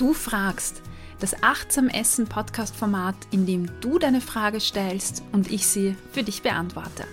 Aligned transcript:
Du 0.00 0.14
fragst, 0.14 0.80
das 1.18 1.42
Achtsam 1.42 1.90
Essen 1.90 2.26
Podcast 2.26 2.74
Format, 2.74 3.16
in 3.32 3.44
dem 3.44 3.68
du 3.82 3.98
deine 3.98 4.22
Frage 4.22 4.58
stellst 4.58 5.22
und 5.30 5.50
ich 5.50 5.66
sie 5.66 5.94
für 6.10 6.22
dich 6.22 6.40
beantworte. 6.40 7.04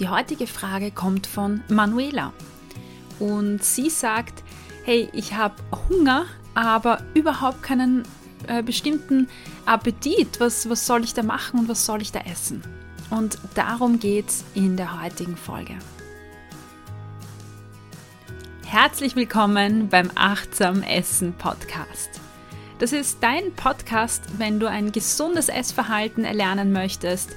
Die 0.00 0.08
heutige 0.08 0.48
Frage 0.48 0.90
kommt 0.90 1.28
von 1.28 1.62
Manuela 1.68 2.32
und 3.20 3.62
sie 3.62 3.88
sagt, 3.88 4.42
hey, 4.82 5.10
ich 5.12 5.34
habe 5.34 5.54
Hunger, 5.88 6.26
aber 6.54 7.04
überhaupt 7.14 7.62
keinen 7.62 8.02
äh, 8.48 8.64
bestimmten 8.64 9.28
Appetit. 9.64 10.40
Was, 10.40 10.68
was 10.68 10.84
soll 10.84 11.04
ich 11.04 11.14
da 11.14 11.22
machen 11.22 11.60
und 11.60 11.68
was 11.68 11.86
soll 11.86 12.02
ich 12.02 12.10
da 12.10 12.18
essen? 12.22 12.64
Und 13.10 13.38
darum 13.54 14.00
geht 14.00 14.28
es 14.28 14.44
in 14.54 14.76
der 14.76 15.00
heutigen 15.00 15.36
Folge. 15.36 15.78
Herzlich 18.72 19.16
willkommen 19.16 19.90
beim 19.90 20.10
Achtsam 20.14 20.82
Essen 20.82 21.34
Podcast. 21.34 22.08
Das 22.78 22.94
ist 22.94 23.18
dein 23.20 23.52
Podcast, 23.54 24.22
wenn 24.38 24.58
du 24.58 24.66
ein 24.66 24.92
gesundes 24.92 25.50
Essverhalten 25.50 26.24
erlernen 26.24 26.72
möchtest 26.72 27.36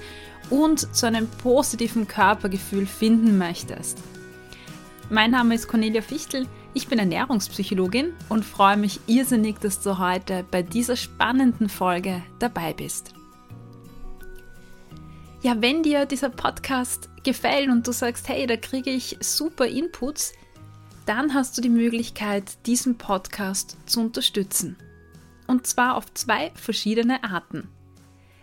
und 0.49 0.95
zu 0.95 1.05
einem 1.05 1.27
positiven 1.27 2.07
Körpergefühl 2.07 2.85
finden 2.85 3.37
möchtest. 3.37 4.01
Mein 5.09 5.31
Name 5.31 5.55
ist 5.55 5.67
Cornelia 5.67 6.01
Fichtel, 6.01 6.47
ich 6.73 6.87
bin 6.87 6.99
Ernährungspsychologin 6.99 8.13
und 8.29 8.45
freue 8.45 8.77
mich 8.77 9.01
irrsinnig, 9.05 9.59
dass 9.59 9.81
du 9.81 9.99
heute 9.99 10.45
bei 10.49 10.61
dieser 10.61 10.95
spannenden 10.95 11.67
Folge 11.67 12.23
dabei 12.39 12.71
bist. 12.71 13.13
Ja, 15.41 15.57
wenn 15.59 15.83
dir 15.83 16.05
dieser 16.05 16.29
Podcast 16.29 17.09
gefällt 17.23 17.67
und 17.67 17.85
du 17.85 17.91
sagst, 17.91 18.29
hey, 18.29 18.47
da 18.47 18.55
kriege 18.55 18.89
ich 18.89 19.17
super 19.19 19.67
Inputs, 19.67 20.31
dann 21.05 21.33
hast 21.33 21.57
du 21.57 21.61
die 21.61 21.69
Möglichkeit, 21.69 22.65
diesen 22.65 22.97
Podcast 22.97 23.77
zu 23.85 24.01
unterstützen. 24.01 24.75
Und 25.47 25.67
zwar 25.67 25.95
auf 25.95 26.11
zwei 26.13 26.51
verschiedene 26.55 27.23
Arten. 27.23 27.69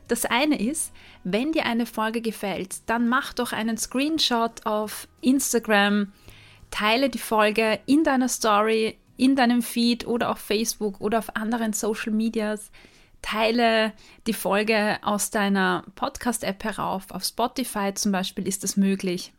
Das 0.08 0.24
eine 0.24 0.60
ist, 0.60 0.92
wenn 1.24 1.52
dir 1.52 1.66
eine 1.66 1.86
Folge 1.86 2.20
gefällt, 2.20 2.88
dann 2.88 3.08
mach 3.08 3.32
doch 3.32 3.52
einen 3.52 3.78
Screenshot 3.78 4.66
auf 4.66 5.08
Instagram, 5.20 6.12
teile 6.70 7.08
die 7.08 7.18
Folge 7.18 7.80
in 7.86 8.04
deiner 8.04 8.28
Story, 8.28 8.98
in 9.16 9.36
deinem 9.36 9.62
Feed 9.62 10.06
oder 10.06 10.30
auf 10.30 10.38
Facebook 10.38 11.00
oder 11.00 11.18
auf 11.18 11.36
anderen 11.36 11.72
Social 11.72 12.12
Medias. 12.12 12.70
Teile 13.22 13.92
die 14.26 14.32
Folge 14.32 14.98
aus 15.02 15.30
deiner 15.30 15.84
Podcast-App 15.94 16.64
herauf. 16.64 17.10
Auf 17.12 17.24
Spotify 17.24 17.94
zum 17.94 18.10
Beispiel 18.10 18.48
ist 18.48 18.64
das 18.64 18.76
möglich. 18.76 19.32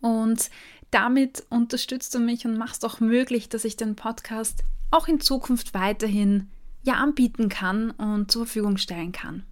Und 0.00 0.48
damit 0.90 1.44
unterstützt 1.50 2.14
du 2.14 2.18
mich 2.18 2.46
und 2.46 2.56
machst 2.56 2.84
auch 2.84 3.00
möglich, 3.00 3.48
dass 3.48 3.64
ich 3.64 3.76
den 3.76 3.96
Podcast 3.96 4.64
auch 4.90 5.08
in 5.08 5.20
Zukunft 5.20 5.74
weiterhin 5.74 6.50
ja 6.82 6.94
anbieten 6.94 7.48
kann 7.48 7.90
und 7.90 8.30
zur 8.30 8.46
Verfügung 8.46 8.78
stellen 8.78 9.12
kann. 9.12 9.44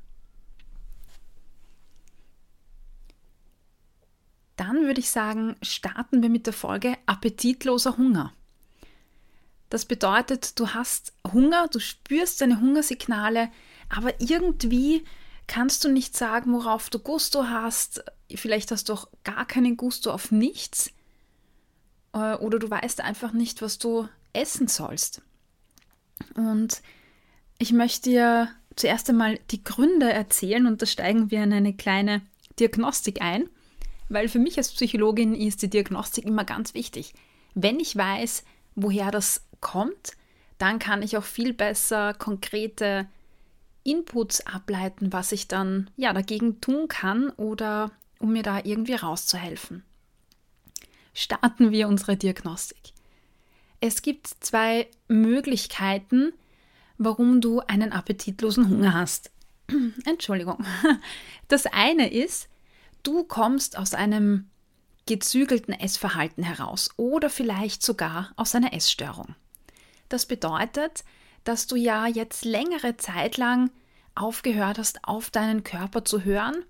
Dann 4.56 4.86
würde 4.86 5.00
ich 5.00 5.10
sagen, 5.10 5.56
starten 5.60 6.22
wir 6.22 6.30
mit 6.30 6.46
der 6.46 6.54
Folge 6.54 6.96
Appetitloser 7.04 7.98
Hunger. 7.98 8.32
Das 9.68 9.84
bedeutet, 9.84 10.58
du 10.58 10.68
hast 10.68 11.12
Hunger, 11.30 11.68
du 11.68 11.78
spürst 11.78 12.40
deine 12.40 12.60
Hungersignale, 12.60 13.50
aber 13.88 14.18
irgendwie 14.20 15.04
kannst 15.46 15.84
du 15.84 15.90
nicht 15.90 16.16
sagen, 16.16 16.52
worauf 16.54 16.88
du 16.88 16.98
Gusto 16.98 17.44
hast. 17.44 18.02
Vielleicht 18.34 18.70
hast 18.70 18.88
du 18.88 18.94
auch 18.94 19.08
gar 19.24 19.44
keinen 19.44 19.76
Gusto 19.76 20.10
auf 20.10 20.30
nichts. 20.30 20.90
Äh, 22.12 22.34
oder 22.36 22.58
du 22.58 22.70
weißt 22.70 23.00
einfach 23.00 23.32
nicht, 23.32 23.62
was 23.62 23.78
du 23.78 24.08
essen 24.32 24.68
sollst. 24.68 25.22
Und 26.34 26.82
ich 27.58 27.72
möchte 27.72 28.10
dir 28.10 28.48
zuerst 28.74 29.08
einmal 29.08 29.38
die 29.50 29.64
Gründe 29.64 30.12
erzählen 30.12 30.66
und 30.66 30.82
da 30.82 30.86
steigen 30.86 31.30
wir 31.30 31.42
in 31.42 31.52
eine 31.52 31.74
kleine 31.74 32.22
Diagnostik 32.60 33.22
ein, 33.22 33.48
weil 34.08 34.28
für 34.28 34.38
mich 34.38 34.58
als 34.58 34.72
Psychologin 34.72 35.34
ist 35.34 35.62
die 35.62 35.70
Diagnostik 35.70 36.26
immer 36.26 36.44
ganz 36.44 36.74
wichtig. 36.74 37.14
Wenn 37.54 37.80
ich 37.80 37.96
weiß, 37.96 38.44
woher 38.74 39.10
das 39.10 39.42
kommt, 39.60 40.12
dann 40.58 40.78
kann 40.78 41.02
ich 41.02 41.16
auch 41.16 41.24
viel 41.24 41.54
besser 41.54 42.14
konkrete 42.14 43.08
Inputs 43.82 44.46
ableiten, 44.46 45.12
was 45.12 45.32
ich 45.32 45.48
dann 45.48 45.90
ja 45.96 46.12
dagegen 46.12 46.60
tun 46.60 46.88
kann 46.88 47.30
oder 47.30 47.90
um 48.18 48.32
mir 48.32 48.42
da 48.42 48.60
irgendwie 48.64 48.94
rauszuhelfen 48.94 49.84
starten 51.16 51.70
wir 51.72 51.88
unsere 51.88 52.16
Diagnostik. 52.16 52.92
Es 53.80 54.02
gibt 54.02 54.28
zwei 54.40 54.88
Möglichkeiten, 55.08 56.32
warum 56.98 57.40
du 57.40 57.60
einen 57.60 57.92
appetitlosen 57.92 58.68
Hunger 58.68 58.94
hast. 58.94 59.30
Entschuldigung. 60.04 60.64
Das 61.48 61.66
eine 61.66 62.12
ist, 62.12 62.48
du 63.02 63.24
kommst 63.24 63.78
aus 63.78 63.94
einem 63.94 64.50
gezügelten 65.06 65.72
Essverhalten 65.72 66.42
heraus 66.42 66.90
oder 66.96 67.30
vielleicht 67.30 67.82
sogar 67.82 68.32
aus 68.36 68.54
einer 68.54 68.72
Essstörung. 68.72 69.36
Das 70.08 70.26
bedeutet, 70.26 71.04
dass 71.44 71.66
du 71.66 71.76
ja 71.76 72.06
jetzt 72.06 72.44
längere 72.44 72.96
Zeit 72.96 73.36
lang 73.36 73.70
aufgehört 74.14 74.78
hast, 74.78 75.04
auf 75.04 75.30
deinen 75.30 75.62
Körper 75.62 76.04
zu 76.04 76.24
hören 76.24 76.64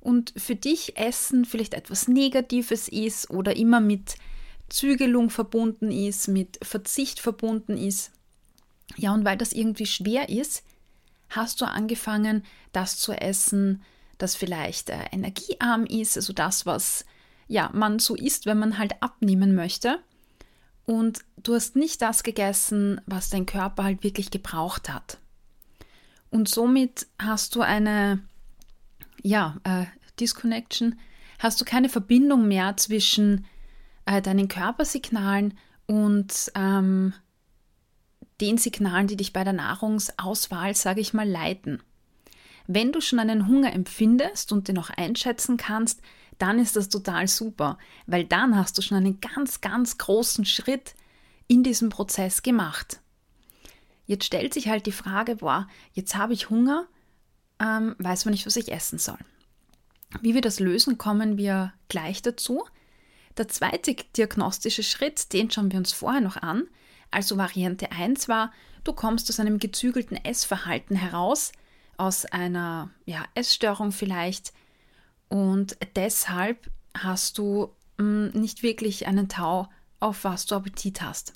und 0.00 0.32
für 0.36 0.56
dich 0.56 0.96
Essen 0.96 1.44
vielleicht 1.44 1.74
etwas 1.74 2.08
Negatives 2.08 2.88
ist 2.88 3.30
oder 3.30 3.56
immer 3.56 3.80
mit 3.80 4.16
Zügelung 4.68 5.30
verbunden 5.30 5.90
ist, 5.90 6.28
mit 6.28 6.58
Verzicht 6.62 7.20
verbunden 7.20 7.76
ist. 7.76 8.12
Ja, 8.96 9.12
und 9.12 9.24
weil 9.24 9.36
das 9.36 9.52
irgendwie 9.52 9.86
schwer 9.86 10.28
ist, 10.28 10.64
hast 11.28 11.60
du 11.60 11.66
angefangen, 11.66 12.44
das 12.72 12.98
zu 12.98 13.12
essen, 13.12 13.82
das 14.18 14.36
vielleicht 14.36 14.90
äh, 14.90 15.04
energiearm 15.12 15.86
ist, 15.86 16.16
also 16.16 16.32
das, 16.32 16.66
was 16.66 17.04
ja, 17.46 17.70
man 17.72 17.98
so 17.98 18.14
isst, 18.14 18.46
wenn 18.46 18.58
man 18.58 18.78
halt 18.78 19.02
abnehmen 19.02 19.54
möchte. 19.54 19.98
Und 20.86 21.20
du 21.36 21.54
hast 21.54 21.76
nicht 21.76 22.00
das 22.00 22.22
gegessen, 22.22 23.00
was 23.06 23.28
dein 23.28 23.46
Körper 23.46 23.84
halt 23.84 24.02
wirklich 24.02 24.30
gebraucht 24.30 24.88
hat. 24.88 25.18
Und 26.30 26.48
somit 26.48 27.06
hast 27.18 27.54
du 27.56 27.60
eine 27.60 28.20
ja, 29.22 29.56
äh, 29.64 29.86
Disconnection, 30.18 30.98
hast 31.38 31.60
du 31.60 31.64
keine 31.64 31.88
Verbindung 31.88 32.48
mehr 32.48 32.76
zwischen 32.76 33.46
äh, 34.06 34.20
deinen 34.22 34.48
Körpersignalen 34.48 35.58
und 35.86 36.52
ähm, 36.54 37.14
den 38.40 38.58
Signalen, 38.58 39.06
die 39.06 39.16
dich 39.16 39.32
bei 39.32 39.44
der 39.44 39.52
Nahrungsauswahl, 39.52 40.74
sage 40.74 41.00
ich 41.00 41.12
mal, 41.12 41.28
leiten. 41.28 41.82
Wenn 42.66 42.92
du 42.92 43.00
schon 43.00 43.18
einen 43.18 43.48
Hunger 43.48 43.72
empfindest 43.72 44.52
und 44.52 44.68
den 44.68 44.78
auch 44.78 44.90
einschätzen 44.90 45.56
kannst, 45.56 46.00
dann 46.38 46.58
ist 46.58 46.76
das 46.76 46.88
total 46.88 47.28
super, 47.28 47.76
weil 48.06 48.24
dann 48.24 48.56
hast 48.56 48.78
du 48.78 48.82
schon 48.82 48.96
einen 48.96 49.20
ganz, 49.20 49.60
ganz 49.60 49.98
großen 49.98 50.44
Schritt 50.44 50.94
in 51.48 51.62
diesem 51.62 51.90
Prozess 51.90 52.42
gemacht. 52.42 53.00
Jetzt 54.06 54.24
stellt 54.24 54.54
sich 54.54 54.68
halt 54.68 54.86
die 54.86 54.92
Frage, 54.92 55.36
boah, 55.36 55.68
jetzt 55.92 56.14
habe 56.14 56.32
ich 56.32 56.48
Hunger, 56.48 56.86
ähm, 57.60 57.94
weiß 57.98 58.24
man 58.24 58.32
nicht, 58.32 58.46
was 58.46 58.56
ich 58.56 58.72
essen 58.72 58.98
soll. 58.98 59.18
Wie 60.20 60.34
wir 60.34 60.40
das 60.40 60.60
lösen, 60.60 60.98
kommen 60.98 61.36
wir 61.36 61.72
gleich 61.88 62.22
dazu. 62.22 62.64
Der 63.36 63.48
zweite 63.48 63.94
diagnostische 64.16 64.82
Schritt, 64.82 65.32
den 65.32 65.50
schauen 65.50 65.70
wir 65.70 65.78
uns 65.78 65.92
vorher 65.92 66.20
noch 66.20 66.36
an. 66.36 66.66
Also 67.10 67.36
Variante 67.36 67.92
1 67.92 68.28
war, 68.28 68.52
du 68.84 68.92
kommst 68.92 69.28
aus 69.30 69.40
einem 69.40 69.58
gezügelten 69.58 70.16
Essverhalten 70.16 70.96
heraus, 70.96 71.52
aus 71.96 72.24
einer 72.24 72.90
ja, 73.04 73.24
Essstörung 73.34 73.92
vielleicht 73.92 74.52
und 75.28 75.76
deshalb 75.94 76.70
hast 76.96 77.38
du 77.38 77.72
mh, 77.98 78.32
hm, 78.32 78.40
nicht 78.40 78.62
wirklich 78.62 79.06
einen 79.06 79.28
Tau, 79.28 79.68
auf 80.00 80.24
was 80.24 80.46
du 80.46 80.56
Appetit 80.56 81.02
hast. 81.02 81.34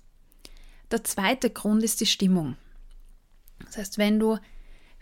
Der 0.90 1.04
zweite 1.04 1.50
Grund 1.50 1.82
ist 1.82 2.00
die 2.00 2.06
Stimmung. 2.06 2.56
Das 3.64 3.78
heißt, 3.78 3.98
wenn 3.98 4.18
du 4.18 4.38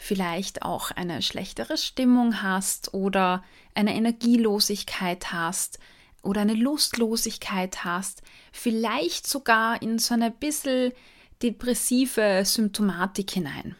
vielleicht 0.02 0.62
auch 0.62 0.90
eine 0.90 1.22
schlechtere 1.22 1.76
Stimmung 1.76 2.42
hast 2.42 2.92
oder 2.92 3.44
eine 3.72 3.94
Energielosigkeit 3.94 5.32
hast 5.32 5.78
oder 6.22 6.40
eine 6.40 6.54
Lustlosigkeit 6.54 7.84
hast, 7.84 8.22
vielleicht 8.50 9.28
sogar 9.28 9.80
in 9.80 10.00
so 10.00 10.14
eine 10.14 10.32
bisschen 10.32 10.92
depressive 11.40 12.42
Symptomatik 12.44 13.30
hinein. 13.30 13.76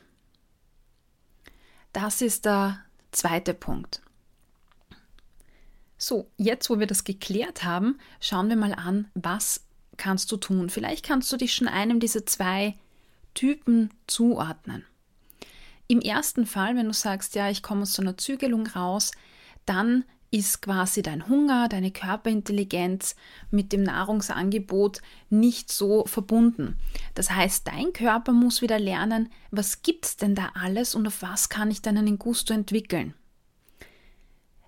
Das 1.93 2.23
ist 2.23 2.47
der 2.47 2.79
zweite 3.11 3.53
Punkt. 3.53 4.01
So, 5.99 6.31
jetzt 6.37 6.71
wo 6.71 6.79
wir 6.79 6.87
das 6.87 7.03
geklärt 7.03 7.65
haben, 7.65 7.99
schauen 8.21 8.49
wir 8.49 8.57
mal 8.57 8.75
an, 8.75 9.11
was 9.15 9.65
kannst 9.97 10.31
du 10.31 10.37
tun. 10.37 10.71
Vielleicht 10.71 11.05
kannst 11.05 11.33
du 11.33 11.37
dich 11.37 11.53
schon 11.53 11.69
einem 11.69 11.99
dieser 11.99 12.25
zwei 12.27 12.77
Typen 13.35 13.91
zuordnen. 14.07 14.85
Im 15.89 16.01
ersten 16.01 16.47
Fall, 16.47 16.77
wenn 16.77 16.87
du 16.87 16.93
sagst, 16.93 17.35
ja, 17.35 17.51
ich 17.51 17.63
komme 17.63 17.83
aus 17.83 17.95
so 17.95 18.03
einer 18.03 18.17
Zügelung 18.17 18.67
raus, 18.67 19.13
dann 19.67 20.05
ist 20.33 20.63
quasi 20.63 21.03
dein 21.03 21.29
Hunger, 21.29 21.69
deine 21.69 21.91
Körperintelligenz 21.91 23.17
mit 23.51 23.71
dem 23.73 23.83
Nahrungsangebot 23.83 25.03
nicht 25.29 25.71
so 25.71 26.07
verbunden. 26.07 26.79
Das 27.15 27.31
heißt, 27.31 27.69
dein 27.69 27.93
Körper 27.93 28.33
muss 28.33 28.63
wieder 28.63 28.79
lernen, 28.79 29.29
was 29.51 29.83
gibt 29.83 30.07
es 30.07 30.17
denn 30.17 30.35
da 30.35 30.53
alles 30.55 30.95
und 30.95 31.07
auf 31.07 31.21
was 31.21 31.51
kann 31.51 31.71
ich 31.71 31.83
dann 31.83 31.99
einen 31.99 32.19
Gusto 32.19 32.55
entwickeln. 32.55 33.15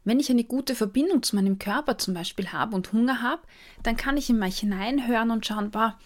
Wenn 0.05 0.21
ich 0.21 0.31
eine 0.31 0.45
gute 0.45 0.75
Verbindung 0.75 1.23
zu 1.23 1.35
meinem 1.35 1.59
Körper 1.59 1.97
zum 1.97 2.13
Beispiel 2.13 2.53
habe 2.53 2.77
und 2.77 2.93
Hunger 2.93 3.23
habe, 3.23 3.41
dann 3.83 3.97
kann 3.97 4.19
ich 4.19 4.29
in 4.29 4.39
mich 4.39 4.59
hineinhören 4.59 5.31
und 5.31 5.47
schauen, 5.47 5.71
boah, 5.71 5.99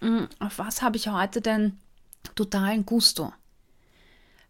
hm, 0.00 0.28
auf 0.40 0.58
was 0.58 0.82
habe 0.82 0.98
ich 0.98 1.08
heute 1.08 1.40
denn 1.40 1.78
totalen 2.34 2.84
Gusto. 2.84 3.32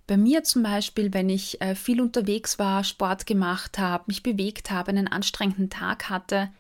Bei 0.07 0.17
mir 0.17 0.45
zum 0.45 0.63
Beispiel, 0.63 1.13
wenn 1.13 1.29
ich 1.29 1.61
äh, 1.61 1.75
viel 1.75 2.01
unterwegs 2.01 2.59
war, 2.59 2.85
Sport 2.85 3.27
gemacht 3.27 3.79
habe, 3.79 4.05
mich 4.07 4.23
bewegt 4.23 4.71
habe, 4.71 4.91
einen 4.91 5.09
anstrengenden 5.09 5.69
Tag 5.69 6.09
hatte, 6.09 6.51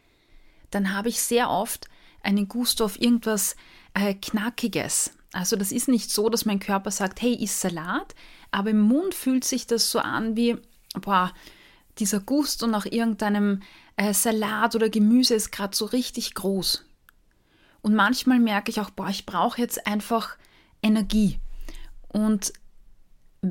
dann 0.71 0.93
habe 0.93 1.09
ich 1.09 1.21
sehr 1.21 1.51
oft 1.51 1.89
einen 2.23 2.49
Gusto 2.49 2.85
auf 2.85 3.01
irgendwas 3.01 3.55
äh, 3.95 4.15
Knackiges. 4.15 5.13
Also 5.33 5.55
das 5.55 5.71
ist 5.71 5.87
nicht 5.87 6.11
so, 6.11 6.29
dass 6.29 6.45
mein 6.45 6.59
Körper 6.59 6.91
sagt, 6.91 7.23
hey, 7.23 7.35
iss 7.35 7.61
Salat, 7.61 8.15
aber 8.51 8.71
im 8.71 8.81
Mund 8.81 9.15
fühlt 9.15 9.45
sich 9.45 9.67
das 9.67 9.91
so 9.91 10.01
an 10.01 10.37
wie, 10.37 10.57
boah, 11.01 11.33
dieser 11.99 12.21
Gusto 12.21 12.67
nach 12.67 12.87
irgendeinem 12.87 13.63
äh, 13.97 14.13
Salat 14.13 14.75
oder 14.75 14.89
Gemüse 14.89 15.35
ist 15.35 15.53
gerade 15.53 15.77
so 15.77 15.85
richtig 15.87 16.35
groß. 16.35 16.85
Und 17.81 17.95
manchmal 17.95 18.41
merke 18.41 18.71
ich 18.71 18.81
auch, 18.81 18.91
boah, 18.91 19.09
ich 19.09 19.25
brauche 19.25 19.61
jetzt 19.61 19.87
einfach 19.87 20.37
Energie. 20.83 21.39
Und 22.09 22.53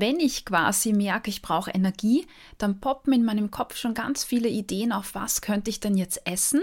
wenn 0.00 0.20
ich 0.20 0.44
quasi 0.44 0.92
merke, 0.92 1.30
ich 1.30 1.42
brauche 1.42 1.70
Energie, 1.70 2.26
dann 2.58 2.80
poppen 2.80 3.12
in 3.12 3.24
meinem 3.24 3.50
Kopf 3.50 3.76
schon 3.76 3.94
ganz 3.94 4.24
viele 4.24 4.48
Ideen 4.48 4.92
auf, 4.92 5.14
was 5.14 5.40
könnte 5.40 5.70
ich 5.70 5.80
denn 5.80 5.96
jetzt 5.96 6.26
essen. 6.26 6.62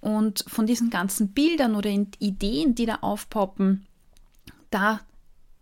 Und 0.00 0.44
von 0.48 0.66
diesen 0.66 0.90
ganzen 0.90 1.32
Bildern 1.32 1.74
oder 1.74 1.90
Ideen, 1.90 2.74
die 2.74 2.86
da 2.86 2.96
aufpoppen, 2.96 3.86
da 4.70 5.00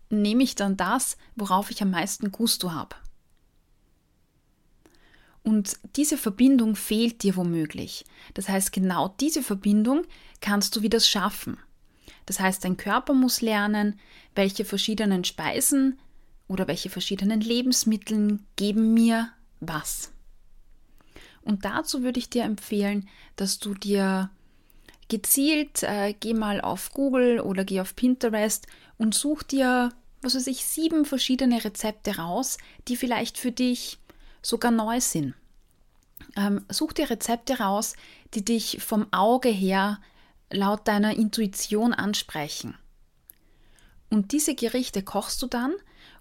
nehme 0.09 0.43
ich 0.43 0.55
dann 0.55 0.77
das, 0.77 1.17
worauf 1.35 1.71
ich 1.71 1.81
am 1.81 1.91
meisten 1.91 2.31
Gusto 2.31 2.71
habe. 2.71 2.95
Und 5.43 5.77
diese 5.95 6.17
Verbindung 6.17 6.75
fehlt 6.75 7.23
dir 7.23 7.35
womöglich. 7.35 8.05
Das 8.33 8.49
heißt, 8.49 8.71
genau 8.71 9.15
diese 9.19 9.41
Verbindung 9.41 10.03
kannst 10.41 10.75
du 10.75 10.81
wieder 10.81 10.99
schaffen. 10.99 11.57
Das 12.25 12.39
heißt, 12.39 12.63
dein 12.63 12.77
Körper 12.77 13.13
muss 13.13 13.41
lernen, 13.41 13.99
welche 14.35 14.63
verschiedenen 14.63 15.23
Speisen 15.23 15.99
oder 16.49 16.67
welche 16.67 16.89
verschiedenen 16.89 17.39
Lebensmittel 17.39 18.39
geben 18.57 18.93
mir 18.93 19.29
was. 19.61 20.11
Und 21.41 21.63
dazu 21.63 22.03
würde 22.03 22.19
ich 22.19 22.29
dir 22.29 22.43
empfehlen, 22.43 23.07
dass 23.37 23.59
du 23.59 23.73
dir 23.73 24.29
gezielt, 25.07 25.83
äh, 25.83 26.13
geh 26.19 26.33
mal 26.33 26.59
auf 26.59 26.91
Google 26.91 27.39
oder 27.39 27.63
geh 27.63 27.79
auf 27.79 27.95
Pinterest 27.95 28.67
und 28.97 29.15
such 29.15 29.43
dir, 29.43 29.93
was 30.21 30.35
weiß 30.35 30.47
ich, 30.47 30.65
sieben 30.65 31.05
verschiedene 31.05 31.63
Rezepte 31.63 32.17
raus, 32.17 32.57
die 32.87 32.97
vielleicht 32.97 33.37
für 33.37 33.51
dich 33.51 33.99
sogar 34.41 34.71
neu 34.71 34.99
sind. 34.99 35.35
Ähm, 36.35 36.65
such 36.69 36.93
dir 36.93 37.09
Rezepte 37.09 37.59
raus, 37.59 37.95
die 38.33 38.43
dich 38.43 38.83
vom 38.83 39.07
Auge 39.11 39.49
her 39.49 39.99
laut 40.51 40.87
deiner 40.87 41.15
Intuition 41.15 41.93
ansprechen. 41.93 42.75
Und 44.09 44.31
diese 44.31 44.55
Gerichte 44.55 45.03
kochst 45.03 45.41
du 45.41 45.47
dann 45.47 45.73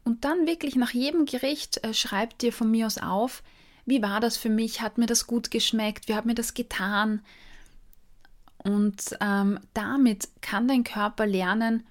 und 0.08 0.24
dann 0.24 0.46
wirklich 0.46 0.74
nach 0.74 0.92
jedem 0.94 1.26
Gericht 1.26 1.84
äh, 1.84 1.92
schreib 1.92 2.38
dir 2.38 2.50
von 2.50 2.70
mir 2.70 2.86
aus 2.86 2.96
auf, 2.96 3.42
wie 3.84 4.00
war 4.00 4.20
das 4.20 4.38
für 4.38 4.48
mich, 4.48 4.80
hat 4.80 4.96
mir 4.96 5.04
das 5.04 5.26
gut 5.26 5.50
geschmeckt, 5.50 6.08
wie 6.08 6.14
hat 6.14 6.24
mir 6.24 6.34
das 6.34 6.54
getan. 6.54 7.20
Und 8.56 9.18
ähm, 9.20 9.60
damit 9.74 10.30
kann 10.40 10.66
dein 10.66 10.82
Körper 10.82 11.26
lernen, 11.26 11.86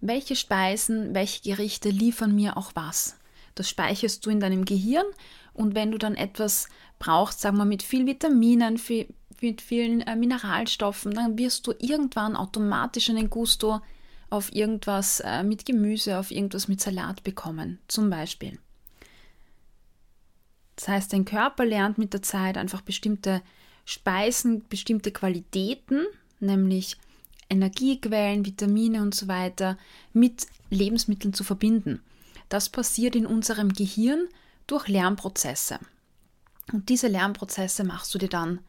welche 0.00 0.36
Speisen, 0.36 1.16
welche 1.16 1.42
Gerichte 1.42 1.88
liefern 1.88 2.32
mir 2.32 2.56
auch 2.56 2.70
was. 2.74 3.16
Das 3.56 3.68
speicherst 3.68 4.24
du 4.24 4.30
in 4.30 4.38
deinem 4.38 4.64
Gehirn 4.64 5.06
und 5.52 5.74
wenn 5.74 5.90
du 5.90 5.98
dann 5.98 6.14
etwas 6.14 6.68
brauchst, 7.00 7.40
sagen 7.40 7.56
wir 7.56 7.64
mit 7.64 7.82
viel 7.82 8.06
Vitaminen, 8.06 8.78
viel, 8.78 9.08
mit 9.40 9.60
vielen 9.60 10.02
äh, 10.02 10.14
Mineralstoffen, 10.14 11.12
dann 11.12 11.36
wirst 11.36 11.66
du 11.66 11.72
irgendwann 11.80 12.36
automatisch 12.36 13.10
einen 13.10 13.30
Gusto 13.30 13.80
auf 14.30 14.52
irgendwas 14.52 15.20
äh, 15.20 15.42
mit 15.42 15.64
Gemüse, 15.64 16.18
auf 16.18 16.30
irgendwas 16.30 16.68
mit 16.68 16.80
Salat 16.80 17.22
bekommen, 17.22 17.78
zum 17.88 18.10
Beispiel. 18.10 18.58
Das 20.76 20.88
heißt, 20.88 21.12
dein 21.12 21.24
Körper 21.24 21.64
lernt 21.64 21.98
mit 21.98 22.12
der 22.12 22.22
Zeit 22.22 22.58
einfach 22.58 22.82
bestimmte 22.82 23.42
Speisen, 23.84 24.66
bestimmte 24.68 25.10
Qualitäten, 25.10 26.04
nämlich 26.40 26.96
Energiequellen, 27.48 28.44
Vitamine 28.44 29.00
und 29.00 29.14
so 29.14 29.28
weiter, 29.28 29.78
mit 30.12 30.46
Lebensmitteln 30.70 31.32
zu 31.32 31.44
verbinden. 31.44 32.02
Das 32.48 32.68
passiert 32.68 33.16
in 33.16 33.26
unserem 33.26 33.72
Gehirn 33.72 34.28
durch 34.66 34.88
Lernprozesse. 34.88 35.78
Und 36.72 36.88
diese 36.88 37.08
Lernprozesse 37.08 37.84
machst 37.84 38.14
du 38.14 38.18
dir 38.18 38.28
dann 38.28 38.60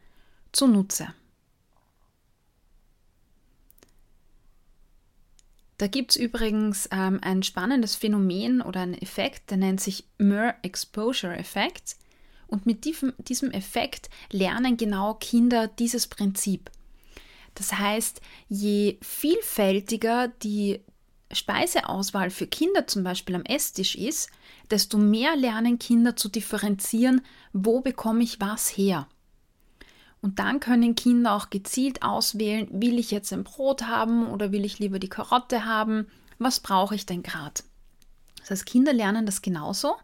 zunutze. 0.52 1.08
Da 5.78 5.86
gibt 5.86 6.10
es 6.10 6.16
übrigens 6.16 6.88
ähm, 6.92 7.20
ein 7.22 7.44
spannendes 7.44 7.94
Phänomen 7.94 8.60
oder 8.60 8.80
einen 8.80 8.94
Effekt, 9.00 9.50
der 9.50 9.58
nennt 9.58 9.80
sich 9.80 10.04
Mer 10.18 10.56
Exposure 10.62 11.36
Effekt. 11.36 11.96
Und 12.48 12.66
mit 12.66 12.84
diesem, 12.84 13.12
diesem 13.18 13.52
Effekt 13.52 14.10
lernen 14.32 14.76
genau 14.76 15.14
Kinder 15.14 15.68
dieses 15.68 16.08
Prinzip. 16.08 16.70
Das 17.54 17.72
heißt, 17.72 18.20
je 18.48 18.98
vielfältiger 19.02 20.28
die 20.28 20.80
Speiseauswahl 21.30 22.30
für 22.30 22.46
Kinder 22.46 22.86
zum 22.86 23.04
Beispiel 23.04 23.34
am 23.34 23.44
Esstisch 23.44 23.94
ist, 23.94 24.30
desto 24.70 24.98
mehr 24.98 25.36
lernen 25.36 25.78
Kinder 25.78 26.16
zu 26.16 26.28
differenzieren, 26.28 27.20
wo 27.52 27.80
bekomme 27.80 28.24
ich 28.24 28.40
was 28.40 28.76
her. 28.76 29.06
Und 30.20 30.38
dann 30.38 30.60
können 30.60 30.96
Kinder 30.96 31.32
auch 31.32 31.50
gezielt 31.50 32.02
auswählen, 32.02 32.68
will 32.72 32.98
ich 32.98 33.10
jetzt 33.10 33.32
ein 33.32 33.44
Brot 33.44 33.82
haben 33.82 34.26
oder 34.28 34.50
will 34.50 34.64
ich 34.64 34.78
lieber 34.78 34.98
die 34.98 35.08
Karotte 35.08 35.64
haben? 35.64 36.08
Was 36.38 36.60
brauche 36.60 36.94
ich 36.94 37.06
denn 37.06 37.22
gerade? 37.22 37.62
Das 38.40 38.50
heißt, 38.50 38.66
Kinder 38.66 38.92
lernen 38.92 39.26
das 39.26 39.42
genauso. 39.42 39.96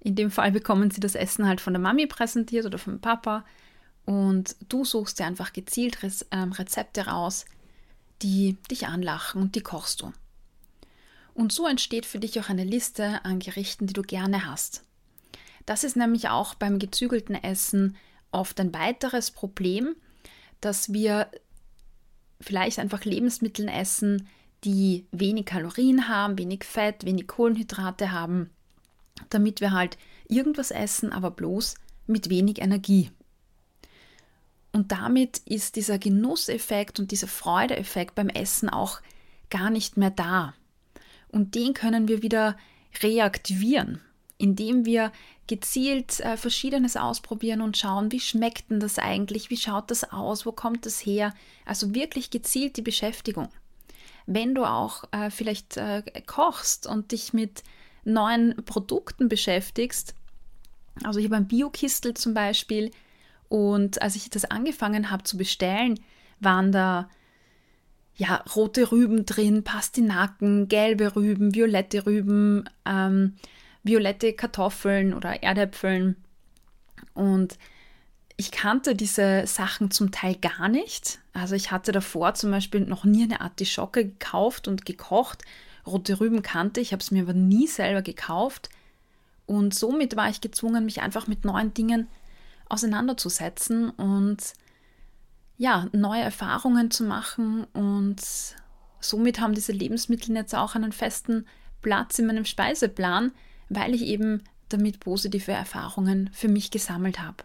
In 0.00 0.14
dem 0.14 0.30
Fall 0.30 0.52
bekommen 0.52 0.90
sie 0.90 1.00
das 1.00 1.16
Essen 1.16 1.46
halt 1.46 1.60
von 1.60 1.72
der 1.72 1.82
Mami 1.82 2.06
präsentiert 2.06 2.66
oder 2.66 2.78
vom 2.78 3.00
Papa 3.00 3.44
und 4.04 4.54
du 4.68 4.84
suchst 4.84 5.18
dir 5.18 5.26
einfach 5.26 5.52
gezielt 5.52 5.98
ähm, 6.30 6.52
Rezepte 6.52 7.06
raus, 7.06 7.44
die 8.22 8.56
dich 8.70 8.86
anlachen 8.86 9.42
und 9.42 9.56
die 9.56 9.60
kochst 9.60 10.00
du. 10.00 10.12
Und 11.34 11.52
so 11.52 11.66
entsteht 11.66 12.06
für 12.06 12.20
dich 12.20 12.40
auch 12.40 12.48
eine 12.48 12.64
Liste 12.64 13.24
an 13.24 13.40
Gerichten, 13.40 13.86
die 13.86 13.92
du 13.92 14.02
gerne 14.02 14.46
hast. 14.46 14.84
Das 15.66 15.82
ist 15.82 15.96
nämlich 15.96 16.28
auch 16.28 16.54
beim 16.54 16.78
gezügelten 16.78 17.34
Essen 17.34 17.96
oft 18.30 18.60
ein 18.60 18.74
weiteres 18.74 19.30
Problem, 19.30 19.94
dass 20.60 20.92
wir 20.92 21.30
vielleicht 22.40 22.78
einfach 22.78 23.04
Lebensmittel 23.04 23.68
essen, 23.68 24.28
die 24.64 25.06
wenig 25.12 25.46
Kalorien 25.46 26.08
haben, 26.08 26.38
wenig 26.38 26.64
Fett, 26.64 27.04
wenig 27.04 27.26
Kohlenhydrate 27.26 28.12
haben, 28.12 28.50
damit 29.30 29.60
wir 29.60 29.72
halt 29.72 29.96
irgendwas 30.28 30.70
essen, 30.70 31.12
aber 31.12 31.30
bloß 31.30 31.74
mit 32.06 32.30
wenig 32.30 32.60
Energie. 32.60 33.10
Und 34.72 34.92
damit 34.92 35.38
ist 35.38 35.76
dieser 35.76 35.98
Genusseffekt 35.98 37.00
und 37.00 37.10
dieser 37.10 37.28
Freudeeffekt 37.28 38.14
beim 38.14 38.28
Essen 38.28 38.68
auch 38.68 39.00
gar 39.48 39.70
nicht 39.70 39.96
mehr 39.96 40.10
da. 40.10 40.54
Und 41.28 41.54
den 41.54 41.72
können 41.72 42.08
wir 42.08 42.22
wieder 42.22 42.56
reaktivieren, 43.02 44.00
indem 44.38 44.84
wir 44.84 45.12
gezielt 45.46 46.20
äh, 46.20 46.36
Verschiedenes 46.36 46.96
ausprobieren 46.96 47.60
und 47.60 47.76
schauen, 47.76 48.10
wie 48.12 48.20
schmeckt 48.20 48.70
denn 48.70 48.80
das 48.80 48.98
eigentlich, 48.98 49.50
wie 49.50 49.56
schaut 49.56 49.90
das 49.90 50.10
aus, 50.12 50.46
wo 50.46 50.52
kommt 50.52 50.86
das 50.86 51.04
her. 51.04 51.34
Also 51.64 51.94
wirklich 51.94 52.30
gezielt 52.30 52.76
die 52.76 52.82
Beschäftigung. 52.82 53.48
Wenn 54.26 54.54
du 54.54 54.64
auch 54.64 55.04
äh, 55.12 55.30
vielleicht 55.30 55.76
äh, 55.76 56.02
kochst 56.26 56.86
und 56.86 57.12
dich 57.12 57.32
mit 57.32 57.62
neuen 58.04 58.56
Produkten 58.64 59.28
beschäftigst, 59.28 60.14
also 61.04 61.18
ich 61.20 61.26
habe 61.26 61.36
ein 61.36 61.48
Biokistel 61.48 62.14
zum 62.14 62.34
Beispiel 62.34 62.90
und 63.48 64.02
als 64.02 64.16
ich 64.16 64.30
das 64.30 64.44
angefangen 64.44 65.10
habe 65.10 65.22
zu 65.22 65.36
bestellen, 65.36 66.00
waren 66.40 66.72
da 66.72 67.08
ja 68.16 68.36
rote 68.54 68.90
Rüben 68.90 69.26
drin, 69.26 69.62
Pastinaken, 69.62 70.68
gelbe 70.68 71.14
Rüben, 71.14 71.54
violette 71.54 72.06
Rüben, 72.06 72.68
ähm, 72.84 73.36
violette 73.86 74.32
Kartoffeln 74.32 75.14
oder 75.14 75.42
Erdäpfeln. 75.42 76.16
Und 77.14 77.58
ich 78.36 78.50
kannte 78.50 78.94
diese 78.94 79.46
Sachen 79.46 79.90
zum 79.90 80.10
Teil 80.10 80.34
gar 80.36 80.68
nicht. 80.68 81.20
Also 81.32 81.54
ich 81.54 81.70
hatte 81.70 81.92
davor 81.92 82.34
zum 82.34 82.50
Beispiel 82.50 82.80
noch 82.80 83.04
nie 83.04 83.24
eine 83.24 83.40
Artischocke 83.40 84.04
gekauft 84.04 84.68
und 84.68 84.84
gekocht. 84.84 85.42
Rote 85.86 86.20
Rüben 86.20 86.42
kannte 86.42 86.80
ich, 86.80 86.92
habe 86.92 87.02
es 87.02 87.10
mir 87.10 87.22
aber 87.22 87.32
nie 87.32 87.66
selber 87.66 88.02
gekauft. 88.02 88.68
Und 89.46 89.74
somit 89.74 90.16
war 90.16 90.28
ich 90.28 90.40
gezwungen, 90.40 90.84
mich 90.84 91.00
einfach 91.00 91.28
mit 91.28 91.44
neuen 91.44 91.72
Dingen 91.72 92.08
auseinanderzusetzen 92.68 93.90
und 93.90 94.38
ja, 95.56 95.88
neue 95.92 96.22
Erfahrungen 96.22 96.90
zu 96.90 97.04
machen. 97.04 97.64
Und 97.72 98.20
somit 99.00 99.40
haben 99.40 99.54
diese 99.54 99.72
Lebensmittel 99.72 100.34
jetzt 100.34 100.54
auch 100.54 100.74
einen 100.74 100.92
festen 100.92 101.46
Platz 101.80 102.18
in 102.18 102.26
meinem 102.26 102.44
Speiseplan, 102.44 103.32
weil 103.68 103.94
ich 103.94 104.02
eben 104.02 104.42
damit 104.68 105.00
positive 105.00 105.52
Erfahrungen 105.52 106.30
für 106.32 106.48
mich 106.48 106.70
gesammelt 106.70 107.20
habe. 107.20 107.44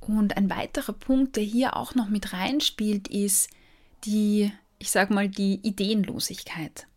Und 0.00 0.36
ein 0.36 0.50
weiterer 0.50 0.92
Punkt, 0.92 1.36
der 1.36 1.44
hier 1.44 1.76
auch 1.76 1.94
noch 1.94 2.08
mit 2.08 2.32
reinspielt, 2.32 3.08
ist 3.08 3.50
die, 4.04 4.52
ich 4.78 4.90
sag 4.90 5.10
mal, 5.10 5.28
die 5.28 5.60
Ideenlosigkeit. 5.62 6.88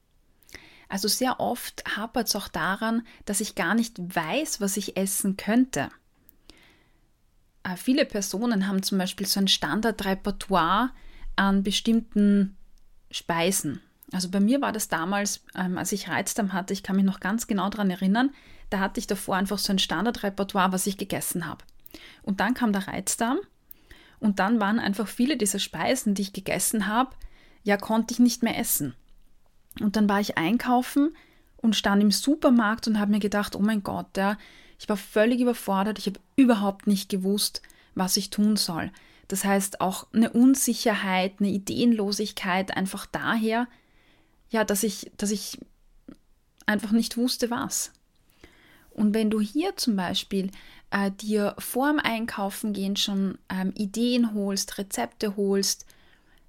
Also 0.90 1.08
sehr 1.08 1.40
oft 1.40 1.84
hapert 1.96 2.28
es 2.28 2.36
auch 2.36 2.48
daran, 2.48 3.06
dass 3.26 3.42
ich 3.42 3.56
gar 3.56 3.76
nicht 3.76 3.98
weiß, 4.00 4.60
was 4.60 4.78
ich 4.78 4.98
essen 4.98 5.38
könnte. 5.38 5.90
Äh, 7.64 7.76
viele 7.78 8.06
Personen 8.06 8.68
haben 8.68 8.84
zum 8.84 8.98
Beispiel 8.98 9.28
so 9.28 9.40
ein 9.40 9.48
Standardrepertoire 9.48 10.92
an 11.36 11.64
bestimmten 11.64 12.56
Speisen. 13.12 13.82
Also 14.12 14.30
bei 14.30 14.40
mir 14.40 14.62
war 14.62 14.72
das 14.72 14.88
damals, 14.88 15.44
ähm, 15.56 15.78
als 15.78 15.92
ich 15.92 16.10
Reizdarm 16.10 16.54
hatte, 16.54 16.74
ich 16.74 16.84
kann 16.84 16.96
mich 16.96 17.06
noch 17.06 17.20
ganz 17.20 17.48
genau 17.48 17.70
daran 17.70 17.90
erinnern, 17.90 18.32
da 18.70 18.80
hatte 18.80 19.00
ich 19.00 19.08
davor 19.08 19.36
einfach 19.36 19.58
so 19.58 19.74
ein 19.74 19.80
Standardrepertoire, 19.80 20.72
was 20.72 20.88
ich 20.88 20.98
gegessen 20.98 21.48
habe. 21.48 21.64
Und 22.24 22.40
dann 22.40 22.54
kam 22.54 22.74
der 22.74 22.88
Reizdarm 22.88 23.40
und 24.20 24.40
dann 24.40 24.60
waren 24.60 24.80
einfach 24.80 25.08
viele 25.08 25.38
dieser 25.38 25.60
Speisen, 25.60 26.14
die 26.14 26.24
ich 26.24 26.34
gegessen 26.34 26.88
habe, 26.88 27.12
ja, 27.64 27.78
konnte 27.78 28.14
ich 28.14 28.20
nicht 28.20 28.44
mehr 28.44 28.58
essen. 28.58 28.94
Und 29.82 29.96
dann 29.96 30.08
war 30.08 30.20
ich 30.20 30.38
einkaufen 30.38 31.16
und 31.58 31.76
stand 31.76 32.02
im 32.02 32.12
Supermarkt 32.12 32.88
und 32.88 33.00
habe 33.00 33.12
mir 33.12 33.20
gedacht, 33.20 33.56
oh 33.56 33.60
mein 33.60 33.84
Gott, 33.84 34.18
ja, 34.18 34.38
ich 34.80 34.88
war 34.88 34.98
völlig 34.98 35.40
überfordert, 35.40 36.00
ich 36.00 36.08
habe 36.08 36.20
überhaupt 36.36 36.88
nicht 36.88 37.10
gewusst, 37.10 37.62
was 37.96 38.18
ich 38.18 38.30
tun 38.30 38.56
soll. 38.56 38.92
Das 39.28 39.44
heißt 39.44 39.82
auch 39.82 40.08
eine 40.14 40.32
Unsicherheit, 40.32 41.36
eine 41.40 41.50
Ideenlosigkeit 41.50 42.76
einfach 42.76 43.06
daher, 43.06 43.68
ja, 44.50 44.64
dass 44.64 44.84
ich, 44.84 45.12
dass 45.18 45.32
ich 45.32 45.58
einfach 46.66 46.92
nicht 46.92 47.18
wusste, 47.18 47.50
was. 47.50 47.92
Und 48.92 49.14
wenn 49.14 49.30
du 49.30 49.42
hier 49.42 49.76
zum 49.76 49.96
Beispiel 49.96 50.52
äh, 50.90 51.12
dir 51.12 51.56
vor 51.60 51.90
dem 51.90 52.00
Einkaufen 52.00 52.72
gehen 52.74 52.96
schon 52.96 53.38
ähm, 53.50 53.74
Ideen 53.76 54.34
holst, 54.34 54.78
Rezepte 54.78 55.36
holst, 55.36 55.86